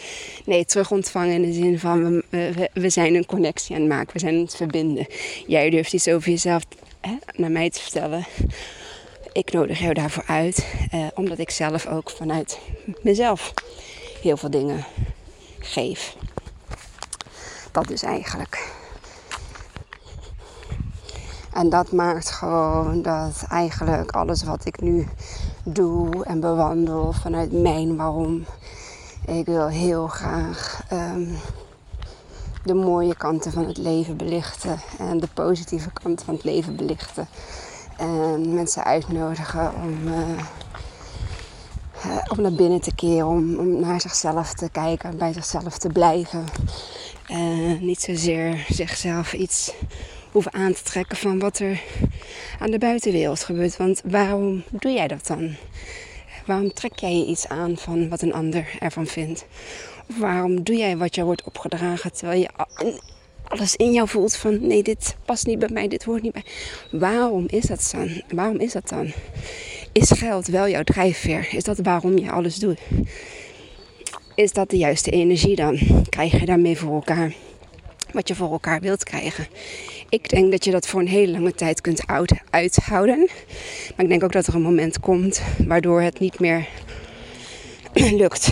Nee, 0.44 0.64
terug 0.64 0.90
ontvangen 0.90 1.34
in 1.34 1.42
de 1.42 1.52
zin 1.52 1.78
van 1.78 2.22
we, 2.30 2.70
we, 2.72 2.90
zijn 2.90 3.14
een 3.14 3.26
connectie 3.26 3.74
aan 3.74 3.80
het 3.80 3.90
maken. 3.90 4.12
We 4.12 4.18
zijn 4.18 4.34
aan 4.34 4.40
het 4.40 4.56
verbinden. 4.56 5.06
Jij 5.46 5.70
durft 5.70 5.92
iets 5.92 6.08
over 6.08 6.30
jezelf 6.30 6.62
hè, 7.00 7.16
naar 7.34 7.50
mij 7.50 7.70
te 7.70 7.80
vertellen. 7.80 8.26
Ik 9.32 9.52
nodig 9.52 9.78
jou 9.78 9.94
daarvoor 9.94 10.24
uit. 10.26 10.66
Uh, 10.94 11.06
omdat 11.14 11.38
ik 11.38 11.50
zelf 11.50 11.86
ook 11.86 12.10
vanuit 12.10 12.58
mezelf 13.02 13.54
heel 14.22 14.36
veel 14.36 14.50
dingen 14.50 14.84
geef. 15.58 16.16
Dat 17.72 17.88
dus 17.88 18.02
eigenlijk. 18.02 18.79
En 21.52 21.68
dat 21.68 21.92
maakt 21.92 22.30
gewoon 22.30 23.02
dat 23.02 23.44
eigenlijk 23.48 24.10
alles 24.10 24.42
wat 24.42 24.66
ik 24.66 24.80
nu 24.80 25.08
doe 25.64 26.24
en 26.24 26.40
bewandel 26.40 27.12
vanuit 27.12 27.52
mijn 27.52 27.96
waarom. 27.96 28.44
Ik 29.26 29.46
wil 29.46 29.66
heel 29.68 30.06
graag 30.06 30.82
um, 30.92 31.36
de 32.64 32.74
mooie 32.74 33.16
kanten 33.16 33.52
van 33.52 33.66
het 33.66 33.78
leven 33.78 34.16
belichten 34.16 34.80
en 34.98 35.20
de 35.20 35.28
positieve 35.34 35.90
kanten 36.02 36.24
van 36.24 36.34
het 36.34 36.44
leven 36.44 36.76
belichten. 36.76 37.28
En 37.96 38.54
mensen 38.54 38.84
uitnodigen 38.84 39.72
om, 39.74 40.06
uh, 40.06 40.44
om 42.28 42.40
naar 42.40 42.52
binnen 42.52 42.80
te 42.80 42.94
keren, 42.94 43.26
om, 43.26 43.58
om 43.58 43.80
naar 43.80 44.00
zichzelf 44.00 44.54
te 44.54 44.68
kijken, 44.72 45.18
bij 45.18 45.32
zichzelf 45.32 45.78
te 45.78 45.88
blijven. 45.88 46.44
En 47.26 47.84
niet 47.84 48.00
zozeer 48.00 48.66
zichzelf 48.68 49.32
iets 49.32 49.72
hoeven 50.32 50.52
aan 50.52 50.72
te 50.72 50.82
trekken 50.82 51.16
van 51.16 51.38
wat 51.38 51.58
er 51.58 51.80
aan 52.58 52.70
de 52.70 52.78
buitenwereld 52.78 53.44
gebeurt. 53.44 53.76
Want 53.76 54.00
waarom 54.04 54.62
doe 54.70 54.92
jij 54.92 55.08
dat 55.08 55.26
dan? 55.26 55.54
Waarom 56.46 56.72
trek 56.72 56.98
jij 56.98 57.16
je 57.16 57.26
iets 57.26 57.48
aan 57.48 57.76
van 57.76 58.08
wat 58.08 58.22
een 58.22 58.32
ander 58.32 58.76
ervan 58.78 59.06
vindt? 59.06 59.44
Of 60.08 60.18
waarom 60.18 60.62
doe 60.62 60.76
jij 60.76 60.96
wat 60.96 61.14
jou 61.14 61.26
wordt 61.26 61.44
opgedragen 61.44 62.12
terwijl 62.12 62.40
je 62.40 62.48
alles 63.44 63.76
in 63.76 63.92
jou 63.92 64.08
voelt 64.08 64.36
van 64.36 64.66
nee, 64.66 64.82
dit 64.82 65.16
past 65.24 65.46
niet 65.46 65.58
bij 65.58 65.68
mij, 65.72 65.88
dit 65.88 66.04
hoort 66.04 66.22
niet 66.22 66.32
bij. 66.32 66.44
Waarom 66.90 67.44
is 67.46 67.64
dat 67.64 67.88
dan? 67.92 68.22
Waarom 68.28 68.56
is 68.56 68.72
dat 68.72 68.88
dan? 68.88 69.12
Is 69.92 70.10
geld 70.10 70.46
wel 70.46 70.68
jouw 70.68 70.82
drijfveer? 70.82 71.54
Is 71.54 71.64
dat 71.64 71.78
waarom 71.78 72.18
je 72.18 72.30
alles 72.30 72.56
doet? 72.56 72.78
Is 74.34 74.52
dat 74.52 74.70
de 74.70 74.76
juiste 74.76 75.10
energie 75.10 75.56
dan? 75.56 75.78
Krijg 76.08 76.40
je 76.40 76.46
daarmee 76.46 76.78
voor 76.78 76.94
elkaar 76.94 77.34
wat 78.12 78.28
je 78.28 78.34
voor 78.34 78.52
elkaar 78.52 78.80
wilt 78.80 79.04
krijgen? 79.04 79.46
Ik 80.10 80.28
denk 80.28 80.50
dat 80.50 80.64
je 80.64 80.70
dat 80.70 80.86
voor 80.86 81.00
een 81.00 81.08
hele 81.08 81.32
lange 81.32 81.54
tijd 81.54 81.80
kunt 81.80 82.02
uithouden. 82.50 83.18
Maar 83.96 84.04
ik 84.04 84.08
denk 84.08 84.22
ook 84.24 84.32
dat 84.32 84.46
er 84.46 84.54
een 84.54 84.62
moment 84.62 85.00
komt 85.00 85.42
waardoor 85.66 86.00
het 86.00 86.18
niet 86.18 86.40
meer 86.40 86.68
lukt. 88.22 88.50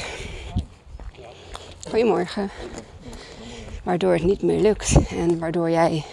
Goedemorgen. 1.88 2.50
Waardoor 3.82 4.12
het 4.12 4.22
niet 4.22 4.42
meer 4.42 4.60
lukt 4.60 4.96
en 5.10 5.38
waardoor 5.38 5.70
jij 5.70 6.04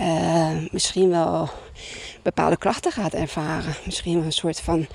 uh, 0.00 0.56
misschien 0.70 1.10
wel 1.10 1.48
bepaalde 2.22 2.56
klachten 2.56 2.92
gaat 2.92 3.14
ervaren. 3.14 3.74
Misschien 3.84 4.14
wel 4.14 4.24
een 4.24 4.32
soort 4.32 4.60
van 4.60 4.86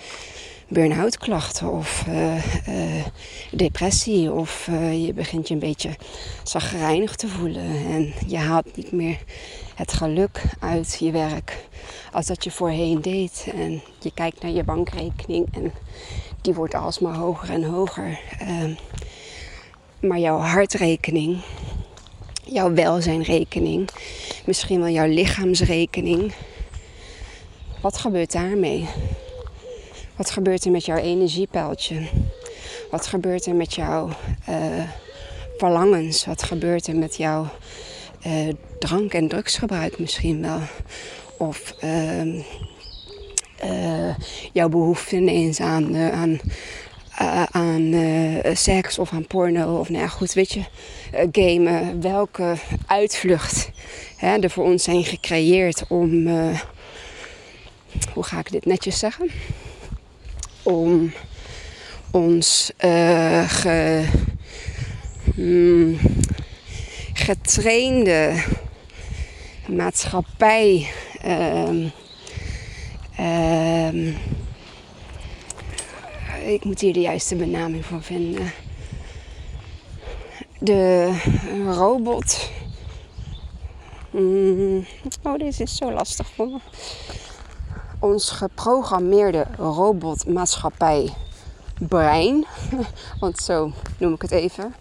burn-out 0.68 1.18
klachten 1.18 1.72
of 1.72 2.06
uh, 2.10 2.36
uh, 2.36 3.06
depressie. 3.52 4.32
Of 4.32 4.68
uh, 4.68 5.06
je 5.06 5.14
begint 5.14 5.48
je 5.48 5.54
een 5.54 5.60
beetje 5.60 5.96
zagrijnig 6.44 7.16
te 7.16 7.28
voelen. 7.28 7.86
En 7.86 8.14
je 8.28 8.38
haalt 8.38 8.76
niet 8.76 8.92
meer 8.92 9.18
het 9.76 9.94
geluk 9.94 10.42
uit 10.60 10.98
je 11.00 11.12
werk 11.12 11.68
als 12.12 12.26
dat 12.26 12.44
je 12.44 12.52
voorheen 12.52 13.02
deed. 13.02 13.48
En 13.54 13.82
je 14.00 14.14
kijkt 14.14 14.42
naar 14.42 14.52
je 14.52 14.64
bankrekening 14.64 15.48
en 15.54 15.72
die 16.42 16.54
wordt 16.54 16.74
alsmaar 16.74 17.16
hoger 17.16 17.50
en 17.50 17.64
hoger. 17.64 18.20
Ehm, 18.40 18.74
maar 20.00 20.20
jouw 20.20 20.38
hartrekening, 20.38 21.42
jouw 22.44 22.74
welzijnrekening, 22.74 23.90
misschien 24.46 24.80
wel 24.80 24.90
jouw 24.90 25.08
lichaamsrekening. 25.08 26.34
Wat 27.82 27.98
gebeurt 27.98 28.32
daarmee? 28.32 28.88
Wat 30.18 30.32
gebeurt 30.32 30.66
er 30.66 30.72
met 30.72 30.86
jouw 30.86 30.98
energiepeiltje? 30.98 32.08
Wat 32.92 33.08
gebeurt 33.08 33.46
er 33.46 33.56
met 33.56 33.74
jouw 33.74 34.10
uh, 34.50 34.84
verlangens? 35.58 36.26
Wat 36.26 36.44
gebeurt 36.44 36.88
er 36.88 36.96
met 36.96 37.16
jouw 37.16 37.48
uh, 38.28 38.54
drank- 38.80 39.14
en 39.14 39.28
drugsgebruik 39.28 40.00
misschien 40.00 40.42
wel? 40.42 40.60
Of 41.38 41.74
uh, 41.84 42.44
jouw 44.54 44.70
behoefte 44.70 45.16
ineens 45.16 45.60
aan, 45.60 45.98
aan, 45.98 46.40
aan 47.52 47.94
seks 48.54 49.00
of 49.00 49.12
aan 49.12 49.28
porno? 49.28 49.80
Of 49.80 49.90
nou 49.90 50.02
ja, 50.02 50.10
goed, 50.10 50.34
weet 50.34 50.52
je, 50.52 50.64
gamen. 51.32 52.02
Welke 52.02 52.56
uitvlucht 52.88 53.70
hè, 54.18 54.38
er 54.38 54.50
voor 54.50 54.66
ons 54.66 54.84
zijn 54.84 55.04
gecreëerd 55.04 55.84
om... 55.88 56.28
hoe 58.14 58.24
ga 58.24 58.40
ik 58.40 58.52
dit 58.52 58.66
netjes 58.66 59.00
zeggen? 59.00 59.30
Om 60.66 61.14
ons 62.12 62.72
uh, 62.86 63.50
ge, 63.50 64.06
hmm, 65.36 65.98
getrainde 67.14 68.44
maatschappij. 69.68 70.88
Um, 71.26 71.92
um, 73.20 74.18
ik 76.46 76.64
moet 76.64 76.80
hier 76.80 76.94
de 76.94 77.02
juiste 77.02 77.36
benaming 77.36 77.86
voor 77.86 78.02
vinden. 78.04 78.52
De 80.60 81.14
robot. 81.66 82.50
Mm, 84.12 84.86
oh, 85.24 85.38
dit 85.38 85.60
is 85.60 85.76
zo 85.76 85.92
lastig 85.92 86.28
voor 86.36 86.48
me 86.48 86.60
ons 88.06 88.30
geprogrammeerde 88.30 89.46
robotmaatschappij 89.58 91.14
brein. 91.80 92.46
Want 93.20 93.40
zo 93.40 93.72
noem 93.98 94.14
ik 94.14 94.22
het 94.22 94.32
even. 94.32 94.76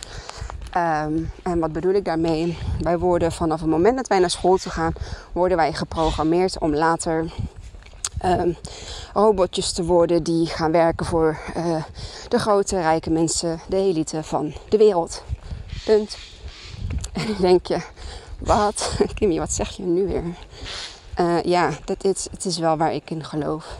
Ehm, 0.71 1.13
en 1.43 1.59
wat 1.59 1.73
bedoel 1.73 1.93
ik 1.93 2.05
daarmee? 2.05 2.59
Wij 2.81 2.99
worden 2.99 3.33
vanaf 3.33 3.61
het 3.61 3.69
moment 3.69 3.97
dat 3.97 4.07
wij 4.07 4.19
naar 4.19 4.31
school 4.31 4.57
te 4.57 4.71
gaan, 4.71 4.93
worden 5.33 5.57
wij 5.57 5.73
geprogrammeerd 5.73 6.59
om 6.59 6.75
later 6.75 7.33
ehm, 8.19 8.53
robotjes 9.13 9.73
te 9.73 9.85
worden 9.85 10.23
die 10.23 10.47
gaan 10.47 10.73
werken 10.73 11.07
voor 11.07 11.39
uh, 11.57 11.83
de 12.29 12.39
grote 12.39 12.81
rijke 12.81 13.11
mensen, 13.11 13.61
de 13.69 13.77
elite 13.77 14.23
van 14.23 14.55
de 14.69 14.77
wereld. 14.77 15.23
Punt. 15.85 16.17
En 17.13 17.27
dan 17.27 17.37
denk 17.41 17.67
je, 17.67 17.79
wat? 18.39 18.97
Kimmy, 19.15 19.39
wat 19.39 19.53
zeg 19.53 19.71
je 19.71 19.83
nu 19.83 20.07
weer? 20.07 20.23
Uh, 21.21 21.43
ja, 21.43 21.71
dat 21.85 22.03
het 22.03 22.45
is 22.45 22.59
wel 22.59 22.77
waar 22.77 22.95
ik 22.95 23.11
in 23.11 23.25
geloof. 23.25 23.77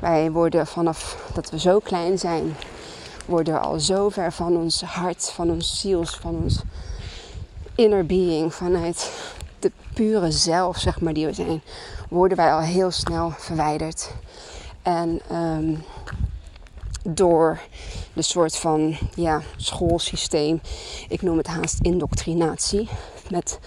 Wij 0.00 0.30
worden 0.30 0.66
vanaf 0.66 1.30
dat 1.34 1.50
we 1.50 1.58
zo 1.58 1.78
klein 1.78 2.18
zijn, 2.18 2.56
worden 3.26 3.60
al 3.60 3.80
zo 3.80 4.08
ver 4.08 4.32
van 4.32 4.56
ons 4.56 4.82
hart, 4.82 5.30
van 5.30 5.50
ons 5.50 5.80
ziels, 5.80 6.16
van 6.16 6.36
ons 6.42 6.62
inner 7.74 8.06
being, 8.06 8.54
vanuit 8.54 9.12
de 9.58 9.72
pure 9.94 10.30
zelf, 10.30 10.78
zeg 10.78 11.00
maar, 11.00 11.12
die 11.12 11.26
we 11.26 11.32
zijn, 11.32 11.62
worden 12.08 12.36
wij 12.36 12.52
al 12.52 12.60
heel 12.60 12.90
snel 12.90 13.32
verwijderd. 13.36 14.10
En 14.82 15.20
um, 15.32 15.84
door 17.02 17.60
de 18.12 18.22
soort 18.22 18.56
van 18.56 18.98
ja, 19.14 19.42
schoolsysteem, 19.56 20.60
ik 21.08 21.22
noem 21.22 21.36
het 21.36 21.46
haast 21.46 21.78
indoctrinatie, 21.80 22.88
met 23.30 23.58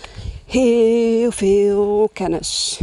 heel 0.45 1.31
veel 1.31 2.09
kennis, 2.13 2.79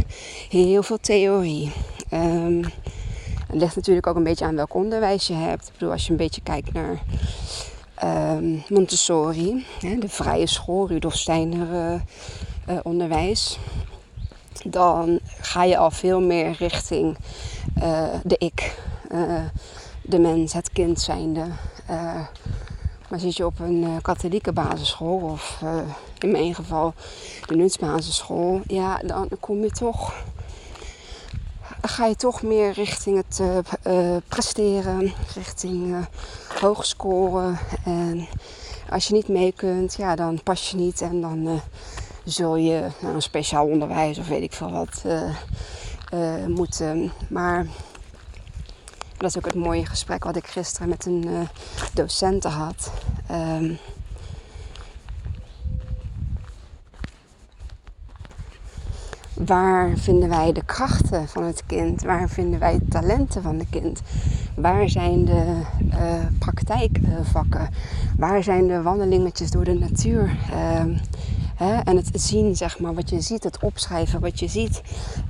heel 0.49 0.83
veel 0.83 0.97
theorie. 1.01 1.71
Um, 2.13 2.63
het 3.47 3.59
ligt 3.59 3.75
natuurlijk 3.75 4.07
ook 4.07 4.15
een 4.15 4.23
beetje 4.23 4.45
aan 4.45 4.55
welk 4.55 4.73
onderwijs 4.73 5.27
je 5.27 5.33
hebt. 5.33 5.67
Ik 5.67 5.73
bedoel, 5.73 5.91
als 5.91 6.05
je 6.05 6.11
een 6.11 6.17
beetje 6.17 6.41
kijkt 6.41 6.73
naar 6.73 7.01
um, 8.37 8.63
Montessori, 8.69 9.65
hè, 9.79 9.97
de 9.97 10.09
vrije 10.09 10.47
school, 10.47 10.87
Rudolf 10.87 11.15
Steiner, 11.15 12.01
uh, 12.69 12.79
onderwijs, 12.83 13.59
dan 14.65 15.19
ga 15.41 15.63
je 15.63 15.77
al 15.77 15.91
veel 15.91 16.21
meer 16.21 16.55
richting 16.57 17.17
de 18.23 18.35
ik, 18.37 18.75
de 20.01 20.19
mens, 20.19 20.53
het 20.53 20.71
kind 20.71 21.01
zijnde. 21.01 21.45
maar 23.09 23.19
zit 23.19 23.37
je 23.37 23.45
op 23.45 23.59
een 23.59 23.99
katholieke 24.01 24.53
basisschool 24.53 25.19
of 25.19 25.61
in 26.23 26.31
mijn 26.31 26.55
geval 26.55 26.93
de 27.45 27.55
nutsbasisschool, 27.55 28.61
ja, 28.67 28.97
dan 29.05 29.29
kom 29.39 29.63
je 29.63 29.71
toch 29.71 30.13
ga 31.81 32.05
je 32.05 32.15
toch 32.15 32.41
meer 32.41 32.71
richting 32.71 33.17
het 33.17 33.41
uh, 33.87 34.17
presteren, 34.27 35.13
richting 35.35 35.87
uh, 35.87 35.97
hoog 36.61 36.85
scoren. 36.85 37.59
En 37.85 38.27
als 38.89 39.07
je 39.07 39.13
niet 39.13 39.27
mee 39.27 39.51
kunt, 39.51 39.95
ja, 39.95 40.15
dan 40.15 40.43
pas 40.43 40.71
je 40.71 40.77
niet 40.77 41.01
en 41.01 41.21
dan 41.21 41.61
zul 42.23 42.55
je 42.55 42.87
een 43.01 43.21
speciaal 43.21 43.65
onderwijs 43.65 44.17
of 44.17 44.27
weet 44.27 44.41
ik 44.41 44.53
veel 44.53 44.71
wat 44.71 45.03
moeten. 46.47 47.11
Maar 47.29 47.65
dat 49.17 49.29
is 49.29 49.37
ook 49.37 49.45
het 49.45 49.55
mooie 49.55 49.85
gesprek 49.85 50.23
wat 50.23 50.35
ik 50.35 50.47
gisteren 50.47 50.89
met 50.89 51.05
een 51.05 51.47
docent 51.93 52.43
had. 52.43 52.91
Um, 53.31 53.77
Waar 59.45 59.97
vinden 59.97 60.29
wij 60.29 60.51
de 60.51 60.63
krachten 60.65 61.27
van 61.27 61.43
het 61.43 61.63
kind? 61.65 62.01
Waar 62.01 62.29
vinden 62.29 62.59
wij 62.59 62.79
de 62.79 62.87
talenten 62.87 63.41
van 63.41 63.59
het 63.59 63.67
kind? 63.69 64.01
Waar 64.55 64.89
zijn 64.89 65.25
de 65.25 65.61
uh, 65.89 66.25
praktijkvakken? 66.39 67.69
Waar 68.17 68.43
zijn 68.43 68.67
de 68.67 68.81
wandelingetjes 68.81 69.51
door 69.51 69.63
de 69.63 69.73
natuur? 69.73 70.37
Uh, 70.53 70.95
hè? 71.55 71.79
En 71.79 71.95
het 71.95 72.09
zien, 72.13 72.55
zeg 72.55 72.79
maar, 72.79 72.93
wat 72.93 73.09
je 73.09 73.21
ziet, 73.21 73.43
het 73.43 73.63
opschrijven 73.63 74.19
wat 74.19 74.39
je 74.39 74.47
ziet. 74.47 74.81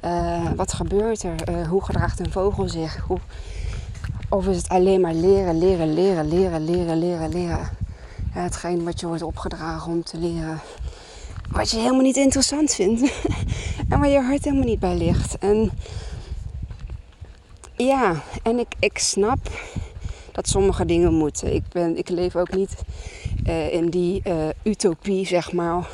Uh, 0.06 0.52
wat 0.56 0.74
gebeurt 0.74 1.24
er? 1.24 1.44
Eh, 1.44 1.68
hoe 1.68 1.84
gedraagt 1.84 2.20
een 2.20 2.32
vogel 2.32 2.70
zich? 2.70 2.98
Hoe... 2.98 3.20
Of 4.30 4.48
is 4.48 4.58
het 4.58 4.70
alleen 4.70 5.02
maar 5.02 5.14
leren, 5.14 5.58
leren, 5.58 5.94
leren, 5.94 6.28
leren, 6.28 6.64
leren, 6.66 7.00
leren, 7.00 7.30
leren? 7.30 7.70
hetgeen 8.30 8.84
wat 8.84 9.00
je 9.00 9.08
wordt 9.08 9.24
opgedragen 9.24 9.92
om 9.92 10.04
te 10.04 10.18
leren 10.18 10.60
wat 11.52 11.72
je 11.72 11.78
helemaal 11.78 12.02
niet 12.02 12.18
interessant 12.18 12.74
vindt. 12.74 13.12
en 13.90 14.00
waar 14.00 14.10
je 14.10 14.22
hart 14.22 14.44
helemaal 14.44 14.66
niet 14.66 14.80
bij 14.80 14.96
ligt. 14.96 15.38
En 15.38 15.72
ja, 17.76 18.24
en 18.44 18.60
ik, 18.60 18.76
ik 18.80 18.98
snap 18.98 19.40
dat 20.32 20.48
sommige 20.48 20.86
dingen 20.86 21.14
moeten. 21.14 21.54
Ik, 21.54 21.64
ben, 21.72 21.98
ik 21.98 22.10
leef 22.10 22.36
ook 22.36 22.54
niet 22.54 22.76
uh, 23.48 23.74
in 23.74 23.90
die 23.90 24.22
uh, 24.28 24.48
utopie, 24.64 25.26
zeg 25.26 25.52
maar. 25.52 25.90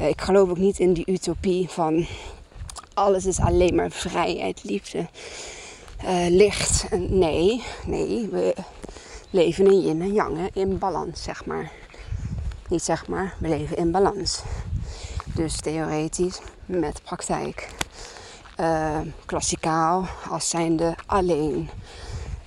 Uh, 0.00 0.08
ik 0.08 0.20
geloof 0.20 0.48
ook 0.48 0.58
niet 0.58 0.78
in 0.78 0.92
die 0.92 1.10
utopie 1.10 1.68
van 1.68 2.06
alles 2.94 3.26
is 3.26 3.38
alleen 3.38 3.74
maar 3.74 3.90
vrijheid, 3.90 4.64
liefde, 4.64 5.06
licht. 6.28 6.86
Nee, 7.08 7.62
nee, 7.86 8.28
we 8.30 8.54
leven 9.30 9.66
in 9.66 9.80
yin 9.80 10.02
en 10.02 10.12
yang, 10.12 10.38
in 10.52 10.78
balans, 10.78 11.22
zeg 11.22 11.44
maar. 11.44 11.72
Niet 12.68 12.82
zeg 12.82 13.06
maar, 13.06 13.34
we 13.38 13.48
leven 13.48 13.76
in 13.76 13.90
balans. 13.90 14.42
Dus 15.36 15.60
theoretisch 15.60 16.40
met 16.66 17.02
praktijk. 17.02 17.68
Uh, 18.60 18.98
klassikaal 19.26 20.06
als 20.30 20.48
zijnde 20.48 20.94
alleen. 21.06 21.70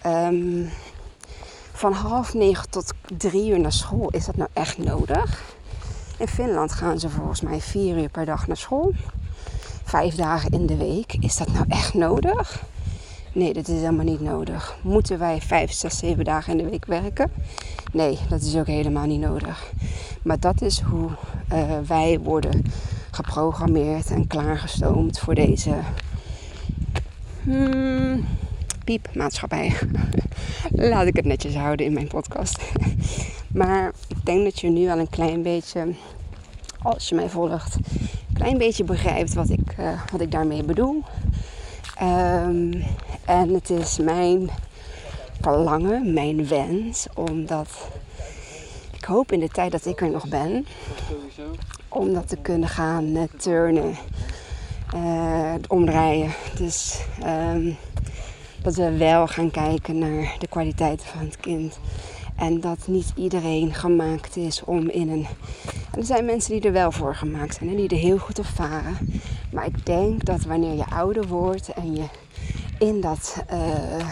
Um, 0.05 0.69
van 1.73 1.93
half 1.93 2.33
negen 2.33 2.69
tot 2.69 2.93
drie 3.17 3.49
uur 3.49 3.59
naar 3.59 3.71
school, 3.71 4.09
is 4.09 4.25
dat 4.25 4.35
nou 4.35 4.49
echt 4.53 4.77
nodig? 4.77 5.41
In 6.17 6.27
Finland 6.27 6.71
gaan 6.71 6.99
ze 6.99 7.09
volgens 7.09 7.41
mij 7.41 7.61
vier 7.61 7.97
uur 7.97 8.09
per 8.09 8.25
dag 8.25 8.47
naar 8.47 8.57
school. 8.57 8.93
Vijf 9.83 10.15
dagen 10.15 10.51
in 10.51 10.65
de 10.65 10.77
week. 10.77 11.13
Is 11.19 11.37
dat 11.37 11.51
nou 11.51 11.65
echt 11.67 11.93
nodig? 11.93 12.63
Nee, 13.33 13.53
dat 13.53 13.67
is 13.67 13.79
helemaal 13.79 14.05
niet 14.05 14.21
nodig. 14.21 14.77
Moeten 14.81 15.19
wij 15.19 15.41
vijf, 15.41 15.71
zes, 15.71 15.97
zeven 15.97 16.23
dagen 16.23 16.51
in 16.51 16.63
de 16.63 16.69
week 16.69 16.85
werken? 16.85 17.31
Nee, 17.91 18.17
dat 18.29 18.41
is 18.41 18.55
ook 18.55 18.67
helemaal 18.67 19.05
niet 19.05 19.19
nodig. 19.19 19.71
Maar 20.23 20.39
dat 20.39 20.61
is 20.61 20.81
hoe 20.81 21.09
uh, 21.53 21.79
wij 21.87 22.19
worden 22.19 22.63
geprogrammeerd 23.11 24.11
en 24.11 24.27
klaargestoomd 24.27 25.19
voor 25.19 25.35
deze 25.35 25.73
hmm, 27.43 28.25
piepmaatschappij. 28.83 29.73
Laat 30.91 31.05
ik 31.05 31.15
het 31.15 31.25
netjes 31.25 31.55
houden 31.55 31.85
in 31.85 31.93
mijn 31.93 32.07
podcast. 32.07 32.61
maar 33.61 33.91
ik 34.07 34.25
denk 34.25 34.43
dat 34.43 34.59
je 34.59 34.69
nu 34.69 34.89
al 34.89 34.99
een 34.99 35.09
klein 35.09 35.41
beetje, 35.41 35.93
als 36.81 37.09
je 37.09 37.15
mij 37.15 37.29
volgt, 37.29 37.75
een 37.75 38.33
klein 38.33 38.57
beetje 38.57 38.83
begrijpt 38.83 39.33
wat 39.33 39.49
ik, 39.49 39.75
uh, 39.79 40.01
wat 40.11 40.21
ik 40.21 40.31
daarmee 40.31 40.63
bedoel. 40.63 41.03
Um, 42.01 42.83
en 43.25 43.53
het 43.53 43.69
is 43.69 43.97
mijn 43.97 44.49
verlangen, 45.41 46.13
mijn 46.13 46.47
wens, 46.47 47.07
omdat 47.13 47.69
ik 48.91 49.03
hoop 49.03 49.31
in 49.31 49.39
de 49.39 49.49
tijd 49.49 49.71
dat 49.71 49.85
ik 49.85 50.01
er 50.01 50.09
nog 50.09 50.27
ben, 50.27 50.65
om 51.87 52.13
dat 52.13 52.27
te 52.27 52.37
kunnen 52.37 52.69
gaan 52.69 53.05
uh, 53.05 53.23
turnen, 53.37 53.95
uh, 54.95 55.53
omdraaien. 55.67 56.31
Dus 56.57 57.01
um, 57.25 57.77
dat 58.61 58.75
we 58.75 58.97
wel 58.97 59.27
gaan 59.27 59.51
kijken 59.51 59.97
naar 59.97 60.35
de 60.39 60.47
kwaliteit 60.47 61.03
van 61.03 61.19
het 61.19 61.37
kind. 61.37 61.79
En 62.39 62.59
dat 62.59 62.87
niet 62.87 63.11
iedereen 63.15 63.73
gemaakt 63.73 64.35
is 64.35 64.63
om 64.63 64.89
in 64.89 65.09
een. 65.09 65.27
En 65.91 65.99
er 65.99 66.05
zijn 66.05 66.25
mensen 66.25 66.51
die 66.51 66.61
er 66.61 66.71
wel 66.71 66.91
voor 66.91 67.15
gemaakt 67.15 67.55
zijn 67.55 67.69
en 67.69 67.75
die 67.75 67.89
er 67.89 67.97
heel 67.97 68.17
goed 68.17 68.39
op. 68.39 68.45
Maar 69.51 69.65
ik 69.65 69.85
denk 69.85 70.25
dat 70.25 70.41
wanneer 70.41 70.75
je 70.75 70.89
ouder 70.89 71.27
wordt 71.27 71.69
en 71.69 71.95
je 71.95 72.05
in 72.79 73.01
dat. 73.01 73.43
Uh, 73.53 74.09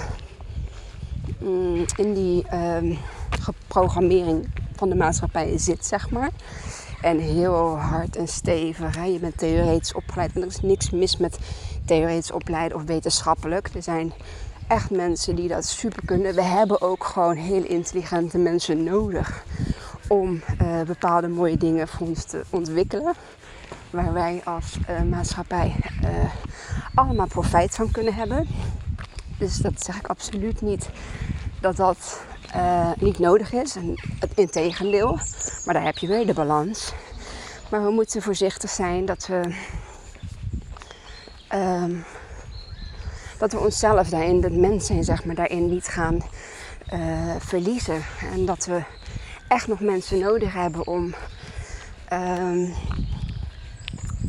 in 1.96 2.14
die 2.14 2.46
uh, 2.54 2.98
geprogrammering 3.30 4.48
van 4.76 4.90
de 4.90 4.96
maatschappij 4.96 5.58
zit, 5.58 5.86
zeg 5.86 6.10
maar. 6.10 6.30
En 7.02 7.20
heel 7.20 7.78
hard 7.78 8.16
en 8.16 8.28
stevig. 8.28 8.96
Hè? 8.96 9.04
Je 9.04 9.20
bent 9.20 9.38
theoretisch 9.38 9.94
opgeleid. 9.94 10.36
En 10.36 10.42
er 10.42 10.48
is 10.48 10.62
niks 10.62 10.90
mis 10.90 11.18
met 11.18 11.38
theoretisch 11.86 12.32
opleiden 12.32 12.78
of 12.78 12.84
wetenschappelijk. 12.84 13.70
Er 13.74 13.84
zijn 13.84 14.14
echt 14.68 14.90
mensen 14.90 15.36
die 15.36 15.48
dat 15.48 15.66
super 15.66 16.06
kunnen. 16.06 16.36
We 16.36 16.44
hebben 16.44 16.82
ook 16.82 17.04
gewoon 17.04 17.36
heel 17.36 17.64
intelligente 17.64 18.38
mensen 18.38 18.84
nodig 18.84 19.44
om 20.08 20.42
uh, 20.62 20.82
bepaalde 20.82 21.28
mooie 21.28 21.58
dingen 21.58 21.88
voor 21.88 22.08
ons 22.08 22.24
te 22.24 22.44
ontwikkelen. 22.50 23.14
Waar 23.90 24.14
wij 24.14 24.42
als 24.44 24.78
uh, 24.90 25.02
maatschappij 25.02 25.76
uh, 26.04 26.10
allemaal 26.94 27.28
profijt 27.28 27.76
van 27.76 27.92
kunnen 27.92 28.14
hebben. 28.14 28.48
Dus 29.40 29.58
dat 29.58 29.84
zeg 29.84 29.98
ik 29.98 30.08
absoluut 30.08 30.62
niet 30.62 30.90
dat 31.62 31.76
dat 31.76 32.22
niet 33.00 33.20
nodig 33.20 33.54
is. 33.54 33.76
En 33.76 33.94
het 34.20 34.32
integendeel. 34.36 35.20
Maar 35.66 35.74
daar 35.74 35.84
heb 35.84 35.98
je 35.98 36.08
weer 36.08 36.26
de 36.26 36.34
balans. 36.34 36.94
Maar 37.70 37.84
we 37.84 37.92
moeten 37.92 38.22
voorzichtig 38.22 38.70
zijn 38.70 39.06
dat 39.06 39.28
we. 39.28 39.56
Um, 41.54 42.06
dat 43.38 43.52
we 43.52 43.60
onszelf 43.60 44.10
daarin, 44.10 44.44
het 44.44 44.58
mens 44.58 44.86
zijn, 44.86 45.04
zeg 45.04 45.26
maar, 45.26 45.36
daarin 45.36 45.70
niet 45.70 45.88
gaan 45.88 46.18
uh, 46.94 47.36
verliezen. 47.40 48.02
En 48.34 48.46
dat 48.46 48.66
we 48.66 48.82
echt 49.48 49.68
nog 49.68 49.80
mensen 49.80 50.20
nodig 50.20 50.54
hebben 50.54 50.88
om, 50.88 51.14
um, 52.14 52.74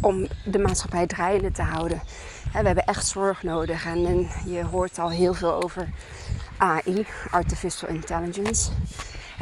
om 0.01 0.27
de 0.45 0.59
maatschappij 0.59 1.07
draaiende 1.07 1.51
te 1.51 1.63
houden. 1.63 2.03
we 2.53 2.67
hebben 2.67 2.85
echt 2.85 3.07
zorg 3.07 3.43
nodig. 3.43 3.87
En, 3.87 4.07
en 4.07 4.29
je 4.53 4.65
hoort 4.65 4.99
al 4.99 5.11
heel 5.11 5.35
veel 5.35 5.63
over 5.63 5.89
AI, 6.57 7.07
Artificial 7.31 7.91
Intelligence. 7.91 8.71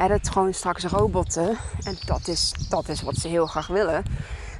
Dat 0.08 0.28
gewoon 0.28 0.54
straks 0.54 0.84
robotten, 0.84 1.56
en 1.84 1.96
dat 2.04 2.28
is, 2.28 2.52
dat 2.68 2.88
is 2.88 3.02
wat 3.02 3.16
ze 3.16 3.28
heel 3.28 3.46
graag 3.46 3.66
willen, 3.66 4.02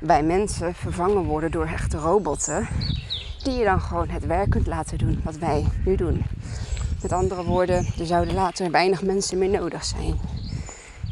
bij 0.00 0.22
mensen 0.22 0.74
vervangen 0.74 1.24
worden 1.24 1.50
door 1.50 1.66
echte 1.66 1.96
robotten. 1.96 2.68
Die 3.46 3.56
je 3.56 3.64
dan 3.64 3.80
gewoon 3.80 4.08
het 4.08 4.26
werk 4.26 4.50
kunt 4.50 4.66
laten 4.66 4.98
doen 4.98 5.20
wat 5.24 5.36
wij 5.36 5.64
nu 5.84 5.96
doen. 5.96 6.24
Met 7.02 7.12
andere 7.12 7.44
woorden, 7.44 7.86
er 7.98 8.06
zouden 8.06 8.34
later 8.34 8.70
weinig 8.70 9.02
mensen 9.02 9.38
meer 9.38 9.48
nodig 9.48 9.84
zijn. 9.84 10.20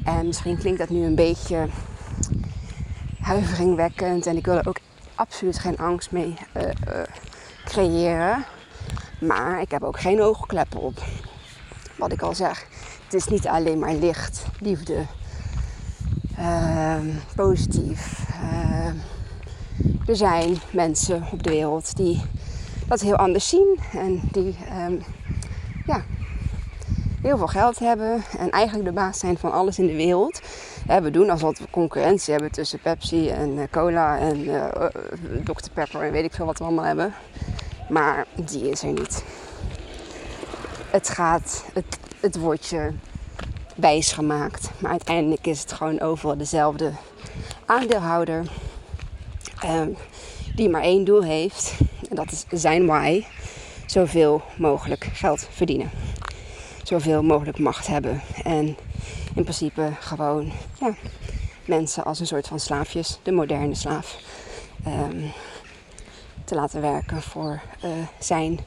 En 0.05 0.27
misschien 0.27 0.59
klinkt 0.59 0.79
dat 0.79 0.89
nu 0.89 1.05
een 1.05 1.15
beetje 1.15 1.69
huiveringwekkend. 3.21 4.27
En 4.27 4.37
ik 4.37 4.45
wil 4.45 4.55
er 4.55 4.69
ook 4.69 4.79
absoluut 5.15 5.59
geen 5.59 5.77
angst 5.77 6.11
mee 6.11 6.35
uh, 6.57 6.63
uh, 6.63 7.03
creëren. 7.65 8.45
Maar 9.21 9.61
ik 9.61 9.71
heb 9.71 9.83
ook 9.83 10.01
geen 10.01 10.23
oogkleppen 10.23 10.81
op 10.81 11.03
wat 11.97 12.13
ik 12.13 12.23
al 12.23 12.35
zeg, 12.35 12.67
het 13.05 13.15
is 13.15 13.27
niet 13.27 13.47
alleen 13.47 13.79
maar 13.79 13.95
licht, 13.95 14.47
liefde, 14.61 15.05
uh, 16.39 16.97
positief. 17.35 18.24
Er 20.07 20.17
zijn 20.17 20.57
mensen 20.71 21.27
op 21.33 21.43
de 21.43 21.51
wereld 21.51 21.97
die 21.97 22.23
dat 22.89 23.01
heel 23.01 23.17
anders 23.17 23.49
zien 23.49 23.79
en 23.93 24.21
die 24.33 24.57
um, 24.87 25.03
ja, 25.87 26.05
heel 27.23 27.37
veel 27.37 27.47
geld 27.47 27.79
hebben 27.79 28.23
en 28.39 28.51
eigenlijk 28.51 28.89
de 28.89 28.95
baas 28.95 29.19
zijn 29.19 29.39
van 29.39 29.53
alles 29.53 29.79
in 29.79 29.87
de 29.87 29.97
wereld. 29.97 30.41
we 30.87 31.11
doen 31.11 31.31
alsof 31.31 31.59
we 31.59 31.65
concurrentie 31.71 32.33
hebben 32.33 32.53
tussen 32.53 32.79
Pepsi 32.79 33.29
en 33.29 33.59
eh, 33.59 33.65
cola 33.71 34.19
en 34.19 34.39
uh, 34.49 34.65
Dr. 35.45 35.71
Pepper 35.73 36.03
en 36.03 36.13
weet 36.13 36.25
ik 36.25 36.33
veel 36.33 36.47
wat 36.47 36.59
we 36.59 36.65
allemaal 36.65 36.85
hebben. 36.85 37.15
Maar 37.89 38.27
die 38.35 38.71
is 38.71 38.83
er 38.83 38.93
niet. 38.93 39.25
Het 40.91 41.09
gaat, 41.09 41.65
het, 41.73 41.99
het 42.21 42.37
wordt 42.37 42.67
je 42.67 42.91
wijs 43.77 44.13
gemaakt. 44.13 44.71
Maar 44.79 44.91
uiteindelijk 44.91 45.47
is 45.47 45.61
het 45.61 45.73
gewoon 45.73 46.01
overal 46.01 46.37
dezelfde 46.37 46.93
aandeelhouder. 47.67 48.47
Ehm, 49.65 49.89
die 50.55 50.69
maar 50.69 50.83
één 50.83 51.05
doel 51.05 51.23
heeft. 51.23 51.75
En 52.11 52.17
dat 52.17 52.33
is 52.33 52.45
zijn 52.61 52.87
why. 52.87 53.25
Zoveel 53.87 54.43
mogelijk 54.57 55.05
geld 55.13 55.49
verdienen. 55.51 55.91
Zoveel 56.83 57.23
mogelijk 57.23 57.59
macht 57.59 57.87
hebben. 57.87 58.21
En 58.43 58.77
in 59.35 59.43
principe 59.43 59.91
gewoon 60.01 60.53
ja, 60.81 60.95
mensen 61.65 62.05
als 62.05 62.21
een 62.21 62.27
soort 62.27 62.47
van 62.47 62.61
slaafjes, 62.61 63.19
de 63.23 63.33
moderne 63.33 63.75
slaaf, 63.75 64.17
ehm, 64.85 65.27
te 66.45 66.55
laten 66.55 66.81
werken 66.81 67.23
voor 67.23 67.61
uh, 67.85 67.91
zijn 68.19 68.59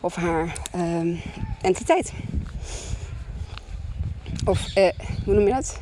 of 0.00 0.14
haar 0.14 0.56
um, 0.76 1.20
entiteit. 1.60 2.12
Of 4.44 4.76
uh, 4.76 4.88
hoe 5.24 5.34
noem 5.34 5.46
je 5.46 5.52
dat? 5.52 5.80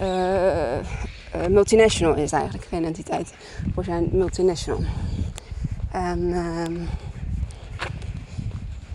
Uh, 0.00 0.86
multinational 1.48 2.14
is 2.14 2.32
eigenlijk 2.32 2.64
geen 2.64 2.84
entiteit. 2.84 3.34
Voor 3.74 3.84
zijn 3.84 4.08
multinational. 4.12 4.80
En 5.90 6.20
um, 6.32 6.88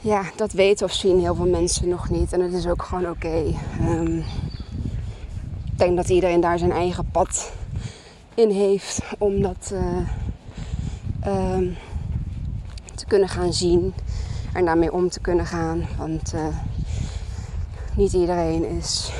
ja, 0.01 0.23
dat 0.35 0.51
weten 0.51 0.85
of 0.85 0.93
zien 0.93 1.19
heel 1.19 1.35
veel 1.35 1.49
mensen 1.49 1.87
nog 1.87 2.09
niet. 2.09 2.33
En 2.33 2.41
het 2.41 2.53
is 2.53 2.67
ook 2.67 2.83
gewoon 2.83 3.09
oké. 3.09 3.43
Um, 3.81 4.17
ik 5.71 5.81
denk 5.81 5.95
dat 5.95 6.09
iedereen 6.09 6.41
daar 6.41 6.57
zijn 6.57 6.71
eigen 6.71 7.05
pad 7.11 7.51
in 8.33 8.49
heeft 8.49 9.01
om 9.17 9.41
dat 9.41 9.73
uh, 9.73 11.53
um, 11.53 11.75
te 12.95 13.05
kunnen 13.05 13.29
gaan 13.29 13.53
zien 13.53 13.93
en 14.53 14.65
daarmee 14.65 14.93
om 14.93 15.09
te 15.09 15.19
kunnen 15.19 15.45
gaan. 15.45 15.85
Want 15.97 16.33
uh, 16.33 16.47
niet 17.95 18.13
iedereen 18.13 18.65
is 18.69 19.11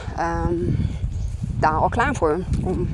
daar 1.59 1.77
al 1.77 1.89
klaar 1.89 2.15
voor 2.15 2.39
om 2.63 2.87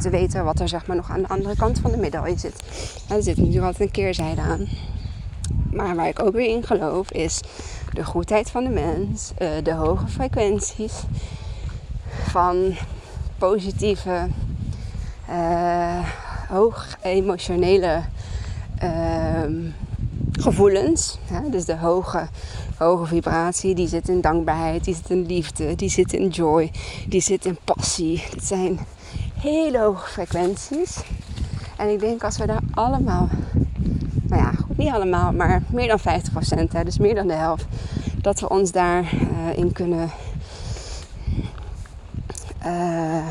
te 0.00 0.10
weten 0.10 0.44
wat 0.44 0.60
er 0.60 0.68
zeg 0.68 0.86
maar, 0.86 0.96
nog 0.96 1.10
aan 1.10 1.22
de 1.22 1.28
andere 1.28 1.56
kant 1.56 1.78
van 1.78 1.90
de 1.90 1.96
medaille 1.96 2.38
zit. 2.38 2.62
er 3.08 3.22
zit 3.22 3.36
natuurlijk 3.36 3.64
altijd 3.64 3.88
een 3.88 3.90
keerzijde 3.90 4.40
aan. 4.40 4.68
Maar 5.72 5.96
waar 5.96 6.08
ik 6.08 6.22
ook 6.22 6.32
weer 6.32 6.48
in 6.48 6.62
geloof 6.62 7.10
is 7.12 7.40
de 7.92 8.04
goedheid 8.04 8.50
van 8.50 8.64
de 8.64 8.70
mens, 8.70 9.32
uh, 9.38 9.48
de 9.62 9.72
hoge 9.72 10.06
frequenties 10.06 10.92
van 12.08 12.76
positieve, 13.38 14.28
uh, 15.30 16.08
hoog 16.48 16.96
emotionele 17.02 18.02
uh, 18.82 19.70
gevoelens. 20.32 21.18
Dus 21.50 21.64
de 21.64 21.76
hoge, 21.76 22.28
hoge 22.78 23.06
vibratie, 23.06 23.74
die 23.74 23.88
zit 23.88 24.08
in 24.08 24.20
dankbaarheid, 24.20 24.84
die 24.84 24.94
zit 24.94 25.10
in 25.10 25.26
liefde, 25.26 25.74
die 25.74 25.90
zit 25.90 26.12
in 26.12 26.28
joy, 26.28 26.70
die 27.08 27.20
zit 27.20 27.44
in 27.44 27.58
passie. 27.64 28.24
Dat 28.34 28.44
zijn 28.44 28.78
hele 29.40 29.78
hoge 29.78 30.08
frequenties. 30.08 31.00
En 31.76 31.88
ik 31.88 32.00
denk 32.00 32.24
als 32.24 32.38
we 32.38 32.46
daar 32.46 32.62
allemaal 32.74 33.28
nou 34.28 34.42
ja, 34.42 34.50
goed, 34.50 34.76
niet 34.76 34.92
allemaal, 34.92 35.32
maar 35.32 35.62
meer 35.70 35.88
dan 35.88 35.98
50%, 35.98 36.02
hè, 36.72 36.84
dus 36.84 36.98
meer 36.98 37.14
dan 37.14 37.26
de 37.26 37.34
helft, 37.34 37.66
dat 38.20 38.40
we 38.40 38.48
ons 38.48 38.72
daarin 38.72 39.28
uh, 39.32 39.56
in 39.56 39.72
kunnen, 39.72 40.10
uh, 42.66 43.28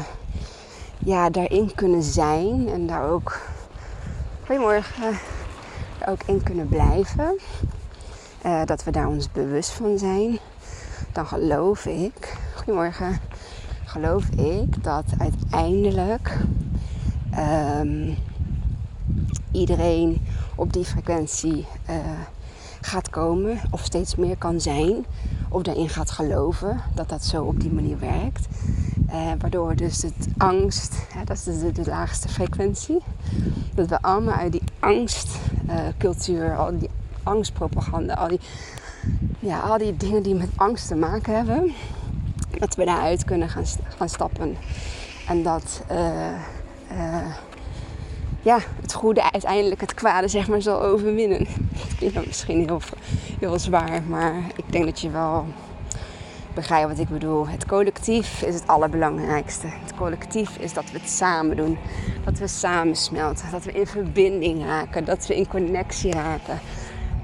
ja, 0.97 1.29
daarin 1.29 1.71
kunnen 1.75 2.03
zijn 2.03 2.69
en 2.69 2.87
daar 2.87 3.09
ook, 3.09 3.39
goedemorgen, 4.45 5.19
daar 5.99 6.09
ook 6.09 6.21
in 6.25 6.43
kunnen 6.43 6.67
blijven. 6.67 7.39
Uh, 8.47 8.61
dat 8.65 8.83
we 8.83 8.91
daar 8.91 9.07
ons 9.07 9.31
bewust 9.31 9.69
van 9.69 9.97
zijn. 9.97 10.39
Dan 11.11 11.27
geloof 11.27 11.85
ik, 11.85 12.37
goedemorgen, 12.55 13.19
geloof 13.85 14.29
ik 14.29 14.83
dat 14.83 15.05
uiteindelijk 15.17 16.37
um, 17.79 18.17
iedereen 19.51 20.25
op 20.55 20.73
die 20.73 20.85
frequentie 20.85 21.65
uh, 21.89 21.95
gaat 22.81 23.09
komen 23.09 23.59
of 23.71 23.83
steeds 23.83 24.15
meer 24.15 24.37
kan 24.37 24.61
zijn 24.61 25.05
of 25.49 25.61
daarin 25.61 25.89
gaat 25.89 26.11
geloven 26.11 26.81
dat 26.95 27.09
dat 27.09 27.23
zo 27.23 27.43
op 27.43 27.59
die 27.59 27.71
manier 27.71 27.99
werkt. 27.99 28.47
Uh, 29.09 29.31
waardoor 29.39 29.75
dus 29.75 30.01
het 30.01 30.27
angst, 30.37 30.95
hè, 31.13 31.23
dat 31.23 31.37
is 31.37 31.73
de, 31.73 31.85
laagste 31.85 32.27
frequentie, 32.27 33.01
dat 33.75 33.87
we 33.87 34.01
allemaal 34.01 34.33
uit 34.33 34.51
die 34.51 34.63
angstcultuur, 34.79 36.57
al 36.57 36.77
die 36.77 36.89
angstpropaganda, 37.27 38.13
al 38.13 38.27
die, 38.27 38.39
ja, 39.39 39.59
al 39.59 39.77
die 39.77 39.97
dingen 39.97 40.23
die 40.23 40.35
met 40.35 40.49
angst 40.55 40.87
te 40.87 40.95
maken 40.95 41.35
hebben, 41.35 41.73
dat 42.59 42.75
we 42.75 42.85
daaruit 42.85 43.25
kunnen 43.25 43.49
gaan, 43.49 43.65
gaan 43.97 44.09
stappen. 44.09 44.57
En 45.27 45.43
dat 45.43 45.83
uh, 45.91 47.31
ja, 48.41 48.59
het 48.81 48.93
goede 48.93 49.31
uiteindelijk 49.31 49.81
het 49.81 49.93
kwade 49.93 50.27
zeg 50.27 50.47
maar 50.47 50.61
zal 50.61 50.81
overwinnen. 50.81 51.47
Dat 51.71 51.95
klinkt 51.97 52.25
misschien 52.25 52.65
heel, 52.65 52.81
heel 53.39 53.59
zwaar, 53.59 54.03
maar 54.03 54.35
ik 54.55 54.71
denk 54.71 54.85
dat 54.85 54.99
je 54.99 55.09
wel 55.09 55.45
begrijpt 56.57 56.89
wat 56.89 56.99
ik 56.99 57.09
bedoel. 57.09 57.47
Het 57.47 57.65
collectief 57.65 58.41
is 58.41 58.53
het 58.53 58.67
allerbelangrijkste. 58.67 59.67
Het 59.67 59.95
collectief 59.95 60.57
is 60.57 60.73
dat 60.73 60.91
we 60.91 60.99
het 60.99 61.09
samen 61.09 61.55
doen. 61.55 61.77
Dat 62.25 62.37
we 62.37 62.47
samen 62.47 62.95
smelten. 62.95 63.51
Dat 63.51 63.63
we 63.63 63.71
in 63.71 63.87
verbinding 63.87 64.65
raken. 64.65 65.05
Dat 65.05 65.27
we 65.27 65.35
in 65.35 65.47
connectie 65.47 66.11
raken. 66.11 66.59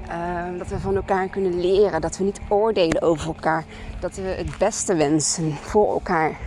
Uh, 0.08 0.58
dat 0.58 0.68
we 0.68 0.80
van 0.80 0.96
elkaar 0.96 1.28
kunnen 1.28 1.60
leren. 1.60 2.02
Dat 2.02 2.18
we 2.18 2.24
niet 2.24 2.40
oordelen 2.48 3.02
over 3.02 3.28
elkaar. 3.28 3.66
Dat 4.00 4.16
we 4.16 4.22
het 4.22 4.58
beste 4.58 4.96
wensen 4.96 5.54
voor 5.62 5.94
elkaar. 5.94 6.38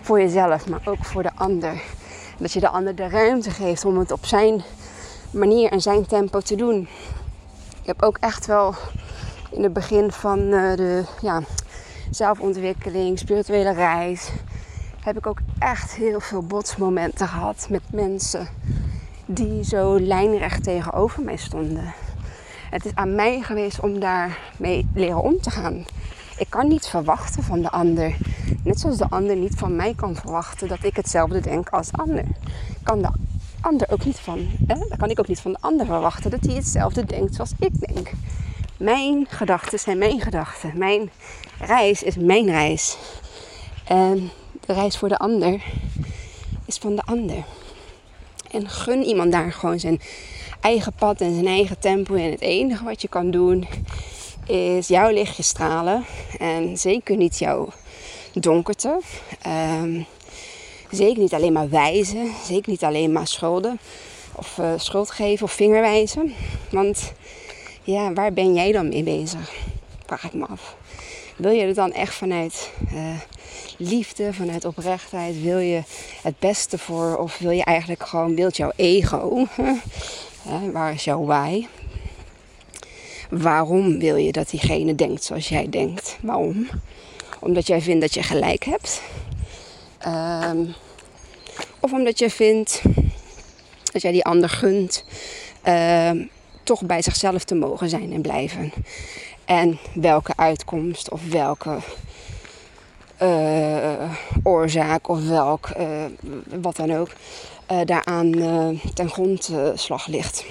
Voor 0.00 0.20
jezelf, 0.20 0.68
maar 0.68 0.80
ook 0.84 1.04
voor 1.04 1.22
de 1.22 1.30
ander. 1.34 1.82
Dat 2.38 2.52
je 2.52 2.60
de 2.60 2.68
ander 2.68 2.94
de 2.94 3.08
ruimte 3.08 3.50
geeft 3.50 3.84
om 3.84 3.98
het 3.98 4.10
op 4.10 4.26
zijn 4.26 4.62
manier 5.30 5.70
en 5.70 5.80
zijn 5.80 6.06
tempo 6.06 6.40
te 6.40 6.56
doen. 6.56 6.88
Ik 7.80 7.86
heb 7.86 8.02
ook 8.02 8.16
echt 8.20 8.46
wel 8.46 8.74
in 9.50 9.62
het 9.62 9.72
begin 9.72 10.12
van 10.12 10.38
uh, 10.38 10.76
de 10.76 11.04
ja, 11.20 11.42
zelfontwikkeling, 12.10 13.18
spirituele 13.18 13.72
reis, 13.72 14.30
heb 15.00 15.16
ik 15.16 15.26
ook 15.26 15.38
echt 15.58 15.94
heel 15.94 16.20
veel 16.20 16.42
botsmomenten 16.42 17.28
gehad 17.28 17.66
met 17.70 17.82
mensen 17.90 18.48
die 19.26 19.64
zo 19.64 20.00
lijnrecht 20.00 20.62
tegenover 20.62 21.22
mij 21.22 21.36
stonden. 21.36 21.94
Het 22.76 22.84
is 22.84 22.94
aan 22.94 23.14
mij 23.14 23.40
geweest 23.40 23.80
om 23.80 24.00
daarmee 24.00 24.86
leren 24.94 25.22
om 25.22 25.40
te 25.40 25.50
gaan. 25.50 25.84
Ik 26.38 26.46
kan 26.48 26.68
niet 26.68 26.86
verwachten 26.86 27.42
van 27.42 27.62
de 27.62 27.70
ander. 27.70 28.16
Net 28.64 28.80
zoals 28.80 28.96
de 28.96 29.08
ander 29.08 29.36
niet 29.36 29.54
van 29.54 29.76
mij 29.76 29.94
kan 29.94 30.14
verwachten 30.14 30.68
dat 30.68 30.84
ik 30.84 30.96
hetzelfde 30.96 31.40
denk 31.40 31.68
als 31.68 31.90
de 31.90 31.96
ander. 31.96 32.24
Kan 32.82 33.02
de 33.02 33.08
ander 33.60 33.90
ook 33.90 34.04
niet 34.04 34.18
van, 34.18 34.48
dan 34.58 34.88
kan 34.98 35.10
ik 35.10 35.18
ook 35.18 35.28
niet 35.28 35.40
van 35.40 35.52
de 35.52 35.58
ander 35.60 35.86
verwachten 35.86 36.30
dat 36.30 36.44
hij 36.44 36.54
hetzelfde 36.54 37.04
denkt 37.04 37.34
zoals 37.34 37.52
ik 37.58 37.94
denk. 37.94 38.10
Mijn 38.76 39.26
gedachten 39.28 39.78
zijn 39.78 39.98
mijn 39.98 40.20
gedachten. 40.20 40.78
Mijn 40.78 41.10
reis 41.58 42.02
is 42.02 42.16
mijn 42.16 42.46
reis. 42.46 42.96
En 43.84 44.30
de 44.66 44.72
reis 44.72 44.96
voor 44.96 45.08
de 45.08 45.18
ander 45.18 45.62
is 46.64 46.76
van 46.76 46.96
de 46.96 47.02
ander. 47.02 47.44
En 48.50 48.68
gun 48.68 49.02
iemand 49.02 49.32
daar 49.32 49.52
gewoon 49.52 49.78
zijn 49.78 50.00
eigen 50.66 50.92
pad 50.92 51.20
en 51.20 51.34
zijn 51.34 51.46
eigen 51.46 51.78
tempo. 51.78 52.14
En 52.14 52.30
het 52.30 52.40
enige 52.40 52.84
wat 52.84 53.02
je 53.02 53.08
kan 53.08 53.30
doen 53.30 53.66
is 54.46 54.88
jouw 54.88 55.10
lichtje 55.10 55.42
stralen. 55.42 56.04
En 56.38 56.78
zeker 56.78 57.16
niet 57.16 57.38
jouw 57.38 57.68
donkerte. 58.32 59.00
Um, 59.82 60.06
zeker 60.90 61.22
niet 61.22 61.34
alleen 61.34 61.52
maar 61.52 61.68
wijzen. 61.68 62.32
Zeker 62.44 62.70
niet 62.70 62.84
alleen 62.84 63.12
maar 63.12 63.26
schulden. 63.26 63.78
Of 64.34 64.58
uh, 64.58 64.72
schuld 64.76 65.10
geven 65.10 65.44
of 65.46 65.52
vingerwijzen. 65.52 66.34
Want 66.70 67.12
ja, 67.82 68.12
waar 68.12 68.32
ben 68.32 68.54
jij 68.54 68.72
dan 68.72 68.88
mee 68.88 69.02
bezig? 69.02 69.52
Vraag 70.06 70.24
ik 70.24 70.34
me 70.34 70.46
af. 70.46 70.76
Wil 71.36 71.50
je 71.50 71.66
het 71.66 71.76
dan 71.76 71.92
echt 71.92 72.14
vanuit 72.14 72.70
uh, 72.92 73.20
liefde, 73.76 74.32
vanuit 74.32 74.64
oprechtheid? 74.64 75.42
Wil 75.42 75.58
je 75.58 75.82
het 76.22 76.38
beste 76.38 76.78
voor? 76.78 77.16
Of 77.16 77.38
wil 77.38 77.50
je 77.50 77.64
eigenlijk 77.64 78.06
gewoon, 78.06 78.34
wilt 78.34 78.56
jouw 78.56 78.72
ego? 78.76 79.46
waar 80.72 80.92
is 80.92 81.04
jouw 81.04 81.24
why? 81.24 81.66
Waarom 83.30 83.98
wil 83.98 84.16
je 84.16 84.32
dat 84.32 84.50
diegene 84.50 84.94
denkt 84.94 85.24
zoals 85.24 85.48
jij 85.48 85.68
denkt? 85.68 86.18
Waarom? 86.22 86.68
Omdat 87.40 87.66
jij 87.66 87.80
vindt 87.80 88.00
dat 88.00 88.14
je 88.14 88.22
gelijk 88.22 88.64
hebt. 88.64 89.02
Um, 90.06 90.74
of 91.80 91.92
omdat 91.92 92.18
je 92.18 92.30
vindt 92.30 92.82
dat 93.92 94.02
jij 94.02 94.12
die 94.12 94.24
ander 94.24 94.48
gunt 94.48 95.04
um, 95.68 96.30
toch 96.62 96.82
bij 96.82 97.02
zichzelf 97.02 97.44
te 97.44 97.54
mogen 97.54 97.88
zijn 97.88 98.12
en 98.12 98.20
blijven. 98.20 98.72
En 99.44 99.78
welke 99.94 100.32
uitkomst 100.36 101.10
of 101.10 101.28
welke 101.28 101.78
uh, 103.22 104.12
oorzaak 104.42 105.08
of 105.08 105.28
welk, 105.28 105.68
uh, 105.78 106.04
wat 106.60 106.76
dan 106.76 106.96
ook, 106.96 107.10
uh, 107.70 107.80
daaraan 107.84 108.30
ten 108.94 109.08
grondslag 109.08 110.06
ligt. 110.06 110.44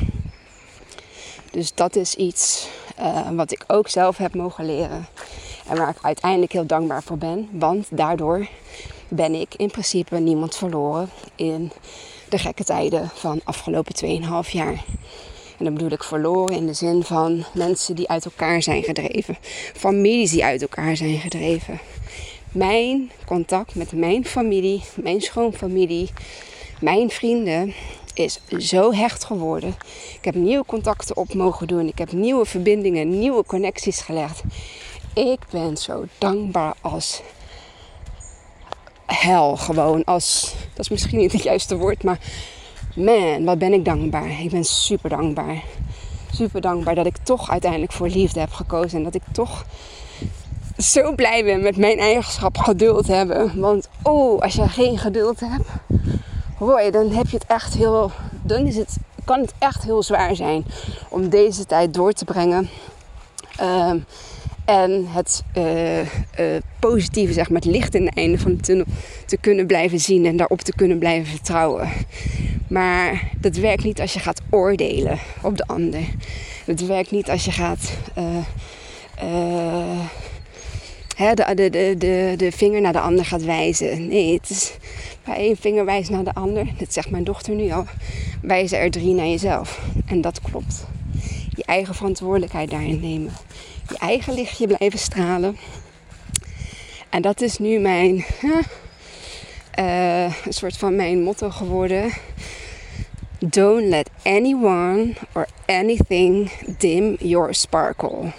Dus 1.51 1.73
dat 1.73 1.95
is 1.95 2.15
iets 2.15 2.67
wat 3.33 3.51
ik 3.51 3.63
ook 3.67 3.89
zelf 3.89 4.17
heb 4.17 4.35
mogen 4.35 4.65
leren. 4.65 5.07
En 5.67 5.77
waar 5.77 5.89
ik 5.89 5.97
uiteindelijk 6.01 6.51
heel 6.51 6.65
dankbaar 6.65 7.03
voor 7.03 7.17
ben. 7.17 7.49
Want 7.51 7.87
daardoor 7.89 8.47
ben 9.07 9.33
ik 9.33 9.55
in 9.55 9.71
principe 9.71 10.17
niemand 10.19 10.55
verloren 10.55 11.09
in 11.35 11.71
de 12.29 12.37
gekke 12.37 12.63
tijden 12.63 13.09
van 13.13 13.41
afgelopen 13.43 14.21
2,5 14.45 14.51
jaar. 14.51 14.83
En 15.57 15.65
dan 15.65 15.73
bedoel 15.73 15.91
ik 15.91 16.03
verloren 16.03 16.55
in 16.55 16.65
de 16.65 16.73
zin 16.73 17.03
van 17.03 17.43
mensen 17.53 17.95
die 17.95 18.09
uit 18.09 18.25
elkaar 18.25 18.61
zijn 18.61 18.83
gedreven. 18.83 19.37
Families 19.73 20.31
die 20.31 20.43
uit 20.43 20.61
elkaar 20.61 20.97
zijn 20.97 21.19
gedreven. 21.19 21.79
Mijn 22.51 23.11
contact 23.25 23.75
met 23.75 23.91
mijn 23.91 24.25
familie, 24.25 24.83
mijn 24.95 25.21
schoonfamilie, 25.21 26.09
mijn 26.79 27.09
vrienden 27.09 27.73
is 28.13 28.39
zo 28.57 28.93
hecht 28.93 29.23
geworden. 29.23 29.75
Ik 30.17 30.25
heb 30.25 30.35
nieuwe 30.35 30.65
contacten 30.65 31.17
op 31.17 31.33
mogen 31.33 31.67
doen. 31.67 31.87
Ik 31.87 31.97
heb 31.97 32.11
nieuwe 32.11 32.45
verbindingen, 32.45 33.19
nieuwe 33.19 33.43
connecties 33.45 34.01
gelegd. 34.01 34.43
Ik 35.13 35.39
ben 35.49 35.77
zo 35.77 36.05
dankbaar 36.17 36.73
als 36.81 37.21
hel 39.05 39.57
gewoon. 39.57 40.03
Als, 40.03 40.55
dat 40.73 40.85
is 40.85 40.89
misschien 40.89 41.17
niet 41.17 41.31
het 41.31 41.43
juiste 41.43 41.77
woord, 41.77 42.03
maar 42.03 42.19
man, 42.95 43.45
wat 43.45 43.57
ben 43.57 43.73
ik 43.73 43.85
dankbaar. 43.85 44.41
Ik 44.41 44.49
ben 44.49 44.63
super 44.63 45.09
dankbaar. 45.09 45.63
Super 46.31 46.61
dankbaar 46.61 46.95
dat 46.95 47.05
ik 47.05 47.17
toch 47.17 47.49
uiteindelijk 47.49 47.91
voor 47.91 48.07
liefde 48.07 48.39
heb 48.39 48.51
gekozen. 48.51 48.97
En 48.97 49.03
dat 49.03 49.15
ik 49.15 49.23
toch 49.31 49.65
zo 50.77 51.15
blij 51.15 51.43
ben 51.43 51.61
met 51.61 51.77
mijn 51.77 51.99
eigenschap 51.99 52.57
geduld 52.57 53.07
hebben. 53.07 53.59
Want 53.59 53.89
oh, 54.03 54.41
als 54.41 54.53
je 54.53 54.67
geen 54.67 54.97
geduld 54.97 55.39
hebt, 55.39 55.67
hoor 56.57 56.91
dan 56.91 57.11
heb 57.11 57.27
je 57.27 57.37
het 57.37 57.45
echt 57.47 57.73
heel. 57.73 58.11
Dan 58.41 58.65
is 58.65 58.75
het, 58.75 58.97
kan 59.23 59.39
het 59.41 59.53
echt 59.57 59.83
heel 59.83 60.03
zwaar 60.03 60.35
zijn 60.35 60.65
om 61.09 61.29
deze 61.29 61.65
tijd 61.65 61.93
door 61.93 62.11
te 62.11 62.25
brengen. 62.25 62.69
Ehm, 63.57 63.99
en 64.65 65.05
het 65.07 65.43
uh, 65.57 65.99
uh, 65.99 66.05
positieve, 66.79 67.33
zeg 67.33 67.49
maar, 67.49 67.61
het 67.61 67.71
licht 67.71 67.95
in 67.95 68.05
het 68.05 68.15
einde 68.15 68.39
van 68.39 68.55
de 68.55 68.61
tunnel 68.61 68.85
te 69.25 69.37
kunnen 69.37 69.67
blijven 69.67 69.99
zien 69.99 70.25
en 70.25 70.37
daarop 70.37 70.61
te 70.61 70.75
kunnen 70.75 70.99
blijven 70.99 71.25
vertrouwen. 71.25 71.89
Maar 72.67 73.31
dat 73.37 73.55
werkt 73.55 73.83
niet 73.83 74.01
als 74.01 74.13
je 74.13 74.19
gaat 74.19 74.41
oordelen 74.49 75.19
op 75.41 75.57
de 75.57 75.67
ander. 75.67 76.01
Dat 76.65 76.79
werkt 76.79 77.11
niet 77.11 77.29
als 77.29 77.45
je 77.45 77.51
gaat 77.51 77.91
uh, 78.17 79.99
de, 81.15 81.53
de, 81.55 81.69
de, 81.69 81.95
de, 81.97 82.33
de 82.37 82.51
vinger 82.51 82.81
naar 82.81 82.93
de 82.93 82.99
ander 82.99 83.25
gaat 83.25 83.43
wijzen. 83.43 84.07
Nee, 84.07 84.33
het 84.33 84.49
is 84.49 84.77
bij 85.23 85.35
één 85.35 85.57
vinger 85.57 85.85
wijzen 85.85 86.13
naar 86.13 86.23
de 86.23 86.33
ander. 86.33 86.67
Dat 86.77 86.93
zegt 86.93 87.09
mijn 87.09 87.23
dochter 87.23 87.55
nu 87.55 87.71
al. 87.71 87.85
Wijzen 88.41 88.79
er 88.79 88.91
drie 88.91 89.13
naar 89.13 89.27
jezelf. 89.27 89.81
En 90.05 90.21
dat 90.21 90.41
klopt. 90.41 90.85
Je 91.55 91.63
eigen 91.65 91.95
verantwoordelijkheid 91.95 92.69
daarin 92.69 92.99
nemen. 92.99 93.31
Je 93.89 93.97
eigen 93.97 94.33
lichtje 94.33 94.67
blijven 94.67 94.99
stralen. 94.99 95.57
En 97.09 97.21
dat 97.21 97.41
is 97.41 97.57
nu 97.57 97.79
mijn, 97.79 98.25
uh, 99.79 100.23
een 100.45 100.53
soort 100.53 100.77
van 100.77 100.95
mijn 100.95 101.23
motto 101.23 101.49
geworden. 101.49 102.11
Don't 103.39 103.83
let 103.83 104.09
anyone 104.23 105.13
or 105.33 105.47
anything 105.65 106.51
dim 106.77 107.15
your 107.19 107.53
sparkle. 107.53 108.31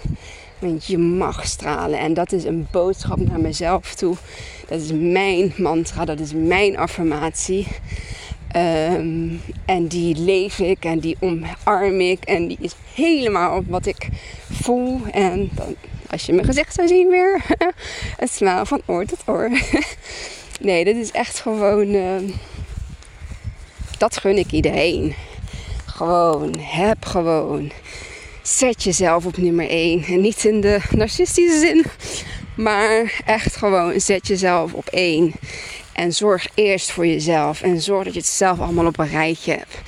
Want 0.59 0.85
je 0.85 0.97
mag 0.97 1.45
stralen. 1.47 1.99
En 1.99 2.13
dat 2.13 2.31
is 2.31 2.43
een 2.43 2.67
boodschap 2.71 3.17
naar 3.17 3.39
mezelf 3.39 3.95
toe. 3.95 4.15
Dat 4.67 4.81
is 4.81 4.91
mijn 4.91 5.53
mantra, 5.57 6.05
dat 6.05 6.19
is 6.19 6.33
mijn 6.33 6.77
affirmatie. 6.77 7.67
Ehm, 8.51 9.27
en 9.65 9.87
die 9.87 10.15
leef 10.15 10.59
ik 10.59 10.85
en 10.85 10.99
die 10.99 11.17
omarm 11.19 12.01
ik. 12.01 12.23
En 12.23 12.47
die 12.47 12.57
is 12.59 12.75
helemaal 12.93 13.63
wat 13.67 13.85
ik 13.85 14.09
voel. 14.51 15.01
En 15.11 15.49
dan, 15.53 15.75
als 16.09 16.25
je 16.25 16.33
mijn 16.33 16.45
gezicht 16.45 16.73
zou 16.73 16.87
zien 16.87 17.09
weer, 17.09 17.41
het 18.21 18.31
smaal 18.31 18.65
van 18.65 18.81
oor 18.85 19.05
tot 19.05 19.19
oor. 19.25 19.49
nee, 20.61 20.83
dit 20.83 20.95
is 20.95 21.11
echt 21.11 21.39
gewoon. 21.39 21.87
Uh, 21.87 22.15
dat 23.97 24.17
gun 24.17 24.37
ik 24.37 24.51
iedereen. 24.51 25.15
Gewoon, 25.85 26.55
heb 26.59 27.05
gewoon. 27.05 27.71
Zet 28.47 28.83
jezelf 28.83 29.25
op 29.25 29.37
nummer 29.37 29.69
1. 29.69 30.03
En 30.03 30.21
niet 30.21 30.45
in 30.45 30.61
de 30.61 30.79
narcistische 30.91 31.59
zin, 31.59 31.85
maar 32.55 33.21
echt 33.25 33.55
gewoon 33.55 33.99
zet 33.99 34.27
jezelf 34.27 34.73
op 34.73 34.87
1. 34.87 35.33
En 35.93 36.13
zorg 36.13 36.47
eerst 36.53 36.91
voor 36.91 37.05
jezelf. 37.05 37.61
En 37.61 37.81
zorg 37.81 38.03
dat 38.03 38.13
je 38.13 38.19
het 38.19 38.29
zelf 38.29 38.59
allemaal 38.59 38.85
op 38.85 38.99
een 38.99 39.09
rijtje 39.09 39.51
hebt. 39.51 39.81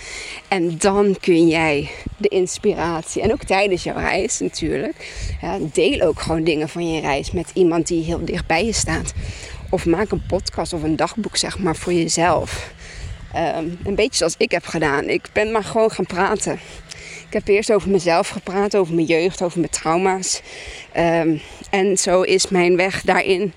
En 0.47 0.77
dan 0.77 1.17
kun 1.19 1.47
jij 1.47 1.89
de 2.17 2.27
inspiratie. 2.27 3.21
En 3.21 3.31
ook 3.31 3.43
tijdens 3.43 3.83
jouw 3.83 3.97
reis 3.97 4.39
natuurlijk. 4.39 4.95
Deel 5.61 6.01
ook 6.01 6.21
gewoon 6.21 6.43
dingen 6.43 6.69
van 6.69 6.93
je 6.93 7.01
reis 7.01 7.31
met 7.31 7.51
iemand 7.53 7.87
die 7.87 8.03
heel 8.03 8.25
dicht 8.25 8.47
bij 8.47 8.65
je 8.65 8.73
staat. 8.73 9.13
Of 9.69 9.85
maak 9.85 10.11
een 10.11 10.25
podcast 10.27 10.73
of 10.73 10.83
een 10.83 10.95
dagboek, 10.95 11.37
zeg 11.37 11.59
maar, 11.59 11.75
voor 11.75 11.93
jezelf. 11.93 12.71
Ehm, 13.33 13.65
een 13.83 13.95
beetje 13.95 14.17
zoals 14.17 14.35
ik 14.37 14.51
heb 14.51 14.65
gedaan. 14.65 15.09
Ik 15.09 15.29
ben 15.33 15.51
maar 15.51 15.63
gewoon 15.63 15.91
gaan 15.91 16.05
praten. 16.05 16.59
Ik 17.29 17.35
heb 17.35 17.47
eerst 17.47 17.71
over 17.71 17.89
mezelf 17.89 18.29
gepraat, 18.29 18.75
over 18.75 18.93
mijn 18.93 19.07
jeugd, 19.07 19.41
over 19.41 19.59
mijn 19.59 19.71
trauma's. 19.71 20.41
Ehm, 20.91 21.37
en 21.69 21.97
zo 21.97 22.21
is 22.21 22.47
mijn 22.47 22.75
weg 22.75 23.01
daarin, 23.01 23.53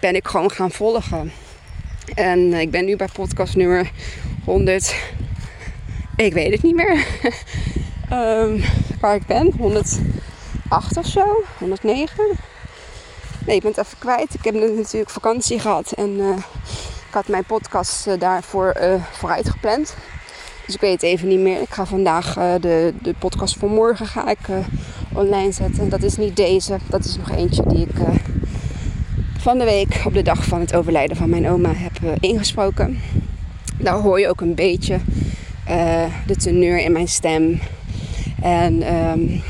ben 0.00 0.14
ik 0.14 0.28
gewoon 0.28 0.50
gaan 0.50 0.70
volgen. 0.70 1.32
En 2.14 2.54
ik 2.54 2.70
ben 2.70 2.84
nu 2.84 2.96
bij 2.96 3.08
podcast 3.12 3.56
nummer 3.56 3.90
100. 4.44 4.94
Ik 6.16 6.32
weet 6.32 6.52
het 6.52 6.62
niet 6.62 6.74
meer. 6.74 7.06
um, 8.12 8.62
waar 9.00 9.14
ik 9.14 9.26
ben. 9.26 9.52
108 9.58 10.96
of 10.96 11.06
zo. 11.06 11.42
109. 11.58 12.24
Nee, 13.46 13.56
ik 13.56 13.62
ben 13.62 13.70
het 13.70 13.86
even 13.86 13.98
kwijt. 13.98 14.34
Ik 14.34 14.44
heb 14.44 14.54
natuurlijk 14.54 15.10
vakantie 15.10 15.58
gehad. 15.58 15.92
En 15.92 16.10
uh, 16.10 16.36
ik 17.08 17.14
had 17.14 17.28
mijn 17.28 17.44
podcast 17.44 18.06
uh, 18.06 18.18
daarvoor 18.18 18.76
uh, 18.80 18.94
vooruit 19.12 19.50
gepland. 19.50 19.94
Dus 20.66 20.74
ik 20.74 20.80
weet 20.80 20.92
het 20.92 21.02
even 21.02 21.28
niet 21.28 21.38
meer. 21.38 21.60
Ik 21.60 21.70
ga 21.70 21.86
vandaag 21.86 22.34
de, 22.60 22.94
de 23.02 23.14
podcast 23.18 23.56
voor 23.56 23.70
morgen 23.70 24.06
ga 24.06 24.30
ik, 24.30 24.38
online 25.12 25.52
zetten. 25.52 25.88
Dat 25.88 26.02
is 26.02 26.16
niet 26.16 26.36
deze. 26.36 26.76
Dat 26.88 27.04
is 27.04 27.16
nog 27.16 27.30
eentje 27.30 27.62
die 27.66 27.86
ik 27.86 27.96
van 29.38 29.58
de 29.58 29.64
week 29.64 30.02
op 30.04 30.14
de 30.14 30.22
dag 30.22 30.44
van 30.44 30.60
het 30.60 30.74
overlijden 30.74 31.16
van 31.16 31.28
mijn 31.28 31.48
oma 31.48 31.72
heb 31.74 32.20
ingesproken. 32.20 33.00
Daar 33.78 33.94
hoor 33.94 34.20
je 34.20 34.28
ook 34.28 34.40
een 34.40 34.54
beetje 34.54 35.00
de 36.26 36.36
teneur 36.36 36.78
in 36.78 36.92
mijn 36.92 37.08
stem. 37.08 37.60
En 38.42 38.94
um, 38.94 39.42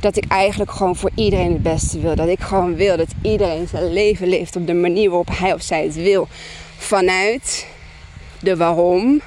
dat 0.00 0.16
ik 0.16 0.24
eigenlijk 0.28 0.70
gewoon 0.70 0.96
voor 0.96 1.10
iedereen 1.14 1.52
het 1.52 1.62
beste 1.62 2.00
wil. 2.00 2.14
Dat 2.14 2.28
ik 2.28 2.40
gewoon 2.40 2.74
wil 2.74 2.96
dat 2.96 3.14
iedereen 3.22 3.68
zijn 3.68 3.92
leven 3.92 4.28
leeft 4.28 4.56
op 4.56 4.66
de 4.66 4.74
manier 4.74 5.08
waarop 5.08 5.28
hij 5.32 5.52
of 5.52 5.62
zij 5.62 5.82
het 5.82 5.94
wil. 5.94 6.28
Vanuit 6.76 7.66
de 8.40 8.56
waarom. 8.56 9.20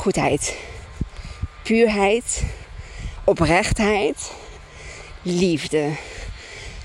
Goedheid. 0.00 0.56
Puurheid. 1.62 2.42
Oprechtheid. 3.24 4.32
Liefde. 5.22 5.88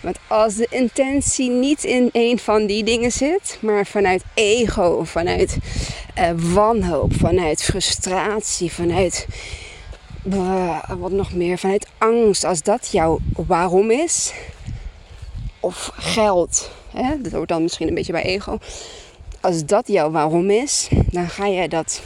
Want 0.02 0.18
als 0.28 0.56
de 0.56 0.68
intentie 0.70 1.50
niet 1.50 1.84
in 1.84 2.10
een 2.12 2.40
van 2.40 2.66
die 2.66 2.84
dingen 2.84 3.12
zit, 3.12 3.58
maar 3.62 3.86
vanuit 3.86 4.24
ego, 4.34 5.04
vanuit 5.04 5.58
uh, 6.18 6.30
wanhoop, 6.36 7.14
vanuit 7.14 7.64
frustratie, 7.64 8.72
vanuit 8.72 9.28
uh, 10.24 10.90
wat 10.98 11.12
nog 11.12 11.34
meer, 11.34 11.58
vanuit 11.58 11.88
angst, 11.98 12.44
als 12.44 12.62
dat 12.62 12.90
jouw 12.92 13.20
waarom 13.36 13.92
is, 13.92 14.34
of 15.60 15.92
geld, 15.94 16.72
hè, 16.92 17.22
dat 17.22 17.32
hoort 17.32 17.50
dan 17.50 17.62
misschien 17.62 17.88
een 17.88 17.94
beetje 17.94 18.12
bij 18.12 18.24
ego. 18.24 18.58
Als 19.42 19.66
dat 19.66 19.88
jouw 19.88 20.12
waarom 20.12 20.50
is, 20.50 20.88
dan 21.12 21.30
ga 21.30 21.48
jij 21.50 21.68
dat 21.68 22.02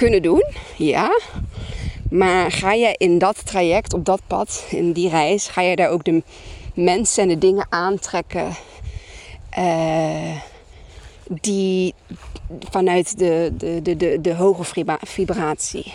kunnen 0.00 0.22
doen, 0.22 0.44
ja. 0.76 1.20
Maar 2.10 2.52
ga 2.52 2.72
je 2.72 2.94
in 2.96 3.18
dat 3.18 3.46
traject, 3.46 3.92
op 3.92 4.04
dat 4.04 4.20
pad, 4.26 4.64
in 4.70 4.92
die 4.92 5.08
reis, 5.08 5.46
ga 5.48 5.60
je 5.60 5.76
daar 5.76 5.90
ook 5.90 6.04
de 6.04 6.22
mensen 6.74 7.22
en 7.22 7.28
de 7.28 7.38
dingen 7.38 7.66
aantrekken 7.68 8.56
uh, 9.58 10.36
die 11.26 11.94
vanuit 12.70 13.18
de, 13.18 13.52
de, 13.58 13.82
de, 13.82 13.96
de, 13.96 14.20
de 14.20 14.34
hoge 14.34 14.86
vibratie. 15.00 15.92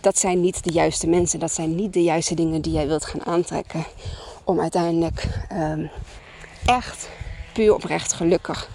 Dat 0.00 0.18
zijn 0.18 0.40
niet 0.40 0.64
de 0.64 0.72
juiste 0.72 1.06
mensen, 1.06 1.38
dat 1.38 1.52
zijn 1.52 1.74
niet 1.74 1.92
de 1.92 2.02
juiste 2.02 2.34
dingen 2.34 2.60
die 2.60 2.72
jij 2.72 2.86
wilt 2.86 3.04
gaan 3.04 3.26
aantrekken 3.26 3.84
om 4.44 4.60
uiteindelijk 4.60 5.26
um, 5.52 5.90
echt 6.66 7.08
puur 7.52 7.74
oprecht 7.74 8.12
gelukkig 8.12 8.70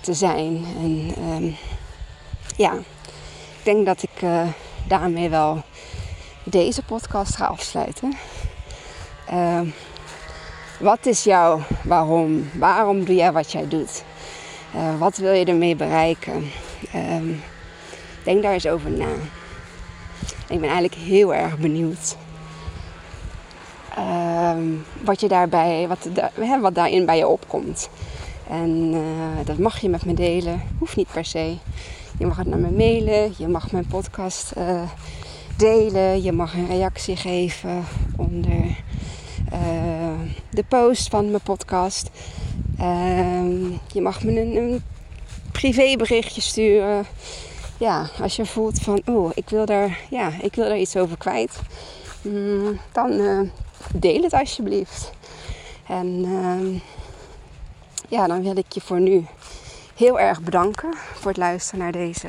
te 0.00 0.14
zijn. 0.14 0.64
En 0.82 1.14
um, 1.34 1.56
ja, 2.56 2.78
denk 3.68 3.86
dat 3.86 4.02
ik 4.02 4.22
uh, 4.22 4.46
daarmee 4.86 5.28
wel 5.28 5.62
deze 6.42 6.82
podcast 6.82 7.36
ga 7.36 7.46
afsluiten. 7.46 8.12
Uh, 9.32 9.60
Wat 10.80 11.06
is 11.06 11.24
jouw 11.24 11.60
waarom? 11.84 12.50
Waarom 12.54 13.04
doe 13.04 13.14
jij 13.14 13.32
wat 13.32 13.52
jij 13.52 13.68
doet? 13.68 14.04
Uh, 14.74 14.98
wat 14.98 15.16
wil 15.16 15.32
je 15.32 15.44
ermee 15.44 15.76
bereiken? 15.76 16.50
Um, 16.94 17.42
denk 18.24 18.42
daar 18.42 18.52
eens 18.52 18.66
over 18.66 18.90
na. 18.90 19.08
Ik 20.48 20.60
ben 20.60 20.70
eigenlijk 20.70 20.94
heel 20.94 21.34
erg 21.34 21.58
benieuwd. 21.58 22.16
Um, 23.98 24.84
wat, 25.04 25.20
je 25.20 25.28
daarbij, 25.28 25.88
wat, 25.88 26.08
hè, 26.34 26.60
wat 26.60 26.74
daarin 26.74 27.06
bij 27.06 27.16
je 27.16 27.26
opkomt. 27.26 27.88
En 28.50 28.92
uh, 28.94 29.46
dat 29.46 29.58
mag 29.58 29.80
je 29.80 29.88
met 29.88 30.04
me 30.04 30.14
delen. 30.14 30.62
Hoeft 30.78 30.96
niet 30.96 31.12
per 31.12 31.24
se. 31.24 31.56
Je 32.18 32.26
mag 32.26 32.36
het 32.36 32.46
naar 32.46 32.58
me 32.58 32.70
mailen. 32.70 33.32
Je 33.38 33.48
mag 33.48 33.72
mijn 33.72 33.86
podcast 33.86 34.52
uh, 34.58 34.82
delen. 35.56 36.22
Je 36.22 36.32
mag 36.32 36.54
een 36.54 36.66
reactie 36.66 37.16
geven 37.16 37.84
onder 38.16 38.76
uh, 39.52 40.20
de 40.50 40.64
post 40.68 41.08
van 41.08 41.30
mijn 41.30 41.42
podcast. 41.42 42.10
Ehm, 42.78 43.70
je 43.92 44.00
mag 44.00 44.24
me 44.24 44.40
een, 44.40 44.56
een 44.56 44.82
privéberichtje 45.52 46.40
sturen. 46.40 47.06
Ja, 47.78 48.08
als 48.20 48.36
je 48.36 48.46
voelt 48.46 48.78
van, 48.78 49.02
oh, 49.06 49.30
ik 49.34 49.48
wil 49.48 49.66
daar, 49.66 50.00
ja, 50.10 50.32
ik 50.42 50.54
wil 50.54 50.68
daar 50.68 50.78
iets 50.78 50.96
over 50.96 51.16
kwijt. 51.16 51.60
Mm, 52.22 52.78
dan 52.92 53.12
uh, 53.12 53.40
deel 53.94 54.22
het 54.22 54.32
alsjeblieft. 54.32 55.10
En 55.88 56.06
uh, 56.24 56.80
ja, 58.08 58.26
dan 58.26 58.42
wil 58.42 58.56
ik 58.56 58.72
je 58.72 58.80
voor 58.80 59.00
nu 59.00 59.26
heel 59.98 60.20
erg 60.20 60.42
bedanken 60.42 60.94
voor 61.14 61.30
het 61.30 61.36
luisteren 61.36 61.80
naar 61.80 61.92
deze 61.92 62.28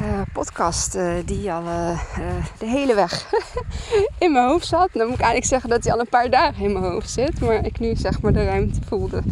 uh, 0.00 0.20
podcast 0.32 0.94
uh, 0.94 1.12
die 1.24 1.52
al 1.52 1.62
uh, 1.62 2.00
de 2.58 2.66
hele 2.66 2.94
weg 2.94 3.32
in 4.18 4.32
mijn 4.32 4.48
hoofd 4.48 4.66
zat. 4.66 4.88
Dan 4.92 5.06
moet 5.06 5.14
ik 5.14 5.20
eigenlijk 5.20 5.50
zeggen 5.50 5.70
dat 5.70 5.84
hij 5.84 5.92
al 5.92 6.00
een 6.00 6.08
paar 6.08 6.30
dagen 6.30 6.64
in 6.64 6.72
mijn 6.72 6.84
hoofd 6.84 7.10
zit. 7.10 7.40
Maar 7.40 7.64
ik 7.66 7.78
nu 7.78 7.96
zeg 7.96 8.20
maar 8.20 8.32
de 8.32 8.44
ruimte 8.44 8.80
voelde 8.88 9.22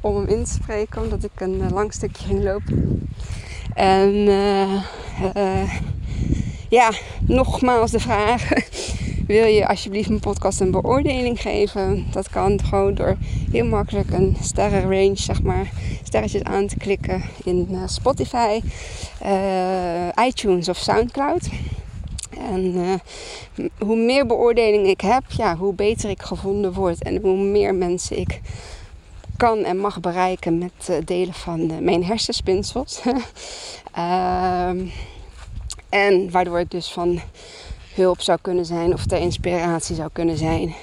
om 0.00 0.16
hem 0.16 0.26
in 0.26 0.44
te 0.44 0.50
spreken. 0.50 1.02
Omdat 1.02 1.24
ik 1.24 1.40
een 1.40 1.72
lang 1.72 1.92
stukje 1.92 2.24
ging 2.24 2.42
lopen. 2.42 3.08
En 3.74 4.10
ja, 6.68 6.90
nogmaals 7.20 7.90
de 7.90 8.00
vraag. 8.00 8.48
Wil 9.26 9.44
je 9.46 9.68
alsjeblieft 9.68 10.08
mijn 10.08 10.20
podcast 10.20 10.60
een 10.60 10.70
beoordeling 10.70 11.40
geven? 11.40 12.06
Dat 12.10 12.28
kan 12.28 12.60
gewoon 12.64 12.94
door 12.94 13.16
heel 13.50 13.64
makkelijk 13.64 14.10
een 14.10 14.36
sterrenrange, 14.40 15.16
zeg 15.16 15.42
maar, 15.42 15.70
sterretjes 16.02 16.42
aan 16.42 16.66
te 16.66 16.76
klikken 16.76 17.22
in 17.44 17.68
uh, 17.70 17.82
Spotify, 17.86 18.60
uh, 19.22 20.08
iTunes 20.26 20.68
of 20.68 20.76
Soundcloud. 20.76 21.48
En 22.38 22.74
uh, 22.74 22.94
hoe 23.78 23.96
meer 23.96 24.26
beoordeling 24.26 24.86
ik 24.86 25.00
heb, 25.00 25.22
ja, 25.28 25.56
hoe 25.56 25.74
beter 25.74 26.10
ik 26.10 26.22
gevonden 26.22 26.72
word 26.72 27.02
en 27.02 27.20
hoe 27.22 27.36
meer 27.36 27.74
mensen 27.74 28.18
ik 28.18 28.40
kan 29.36 29.64
en 29.64 29.78
mag 29.78 30.00
bereiken 30.00 30.58
met 30.58 31.04
delen 31.04 31.34
van 31.34 31.84
mijn 31.84 32.04
hersenspinsels. 32.04 33.00
Ehm, 33.92 34.86
en 35.88 36.30
waardoor 36.30 36.60
ik 36.60 36.70
dus 36.70 36.92
van 36.92 37.20
hulp 37.94 38.20
zou 38.20 38.38
kunnen 38.42 38.66
zijn 38.66 38.92
of 38.92 39.06
ter 39.06 39.18
inspiratie 39.18 39.96
zou 39.96 40.08
kunnen 40.12 40.36
zijn. 40.36 40.74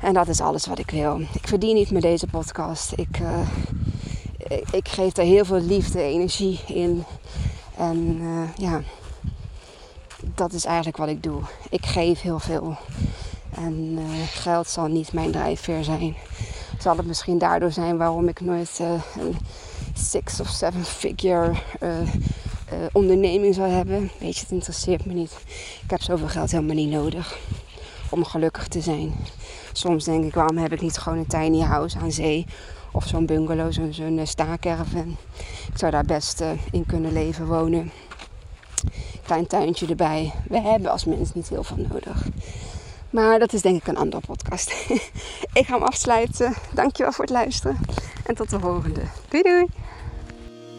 En 0.00 0.14
dat 0.14 0.28
is 0.28 0.40
alles 0.40 0.66
wat 0.66 0.78
ik 0.78 0.90
wil. 0.90 1.20
Ik 1.20 1.48
verdien 1.48 1.74
niet 1.74 1.90
met 1.90 2.02
deze 2.02 2.26
podcast. 2.26 2.92
Ik, 2.96 3.18
uh, 3.20 3.38
ik, 4.70 4.88
geef 4.88 5.16
er 5.16 5.24
heel 5.24 5.44
veel 5.44 5.60
liefde, 5.60 6.02
energie 6.02 6.60
in. 6.66 7.04
En 7.76 8.18
uh, 8.20 8.48
ja, 8.56 8.80
dat 10.34 10.52
is 10.52 10.64
eigenlijk 10.64 10.96
wat 10.96 11.08
ik 11.08 11.22
doe. 11.22 11.40
Ik 11.70 11.86
geef 11.86 12.20
heel 12.20 12.38
veel. 12.38 12.76
En 13.56 13.98
uh, 13.98 14.04
geld 14.26 14.68
zal 14.68 14.86
niet 14.86 15.12
mijn 15.12 15.30
drijfveer 15.30 15.84
zijn. 15.84 16.16
Zal 16.78 16.96
het 16.96 17.06
misschien 17.06 17.38
daardoor 17.38 17.72
zijn 17.72 17.96
waarom 17.96 18.28
ik 18.28 18.40
nooit 18.40 18.78
een 18.78 19.36
six 19.94 20.40
of 20.40 20.48
seven 20.48 20.84
figure 20.84 21.52
uh, 22.72 22.78
onderneming 22.92 23.54
zou 23.54 23.68
hebben. 23.68 24.10
Weet 24.18 24.34
je, 24.34 24.40
het 24.40 24.50
interesseert 24.50 25.06
me 25.06 25.12
niet. 25.12 25.32
Ik 25.82 25.90
heb 25.90 26.02
zoveel 26.02 26.28
geld 26.28 26.50
helemaal 26.50 26.74
niet 26.74 26.90
nodig 26.90 27.38
om 28.10 28.24
gelukkig 28.24 28.68
te 28.68 28.80
zijn. 28.80 29.14
Soms 29.72 30.04
denk 30.04 30.24
ik, 30.24 30.34
waarom 30.34 30.56
heb 30.56 30.72
ik 30.72 30.80
niet 30.80 30.98
gewoon 30.98 31.18
een 31.18 31.26
tiny 31.26 31.60
house 31.60 31.98
aan 31.98 32.12
zee? 32.12 32.46
Of 32.92 33.06
zo'n 33.06 33.26
bungalow, 33.26 33.72
zo'n 33.72 33.92
zo 33.92 34.02
uh, 34.02 34.24
staakerven. 34.24 35.16
Ik 35.72 35.78
zou 35.78 35.92
daar 35.92 36.04
best 36.04 36.40
uh, 36.40 36.50
in 36.70 36.86
kunnen 36.86 37.12
leven, 37.12 37.46
wonen. 37.46 37.92
Klein 39.22 39.46
tuintje 39.46 39.86
erbij. 39.86 40.32
We 40.48 40.60
hebben 40.60 40.90
als 40.90 41.04
mens 41.04 41.34
niet 41.34 41.48
heel 41.48 41.64
veel 41.64 41.86
nodig. 41.88 42.26
Maar 43.10 43.38
dat 43.38 43.52
is 43.52 43.62
denk 43.62 43.76
ik 43.76 43.86
een 43.86 43.96
andere 43.96 44.22
podcast. 44.26 44.70
ik 45.52 45.66
ga 45.66 45.74
hem 45.74 45.82
afsluiten. 45.82 46.54
Dankjewel 46.74 47.12
voor 47.12 47.24
het 47.24 47.34
luisteren. 47.34 47.78
En 48.26 48.34
tot 48.34 48.50
de 48.50 48.60
volgende. 48.60 49.00
Doei 49.28 49.42
doei! 49.42 49.83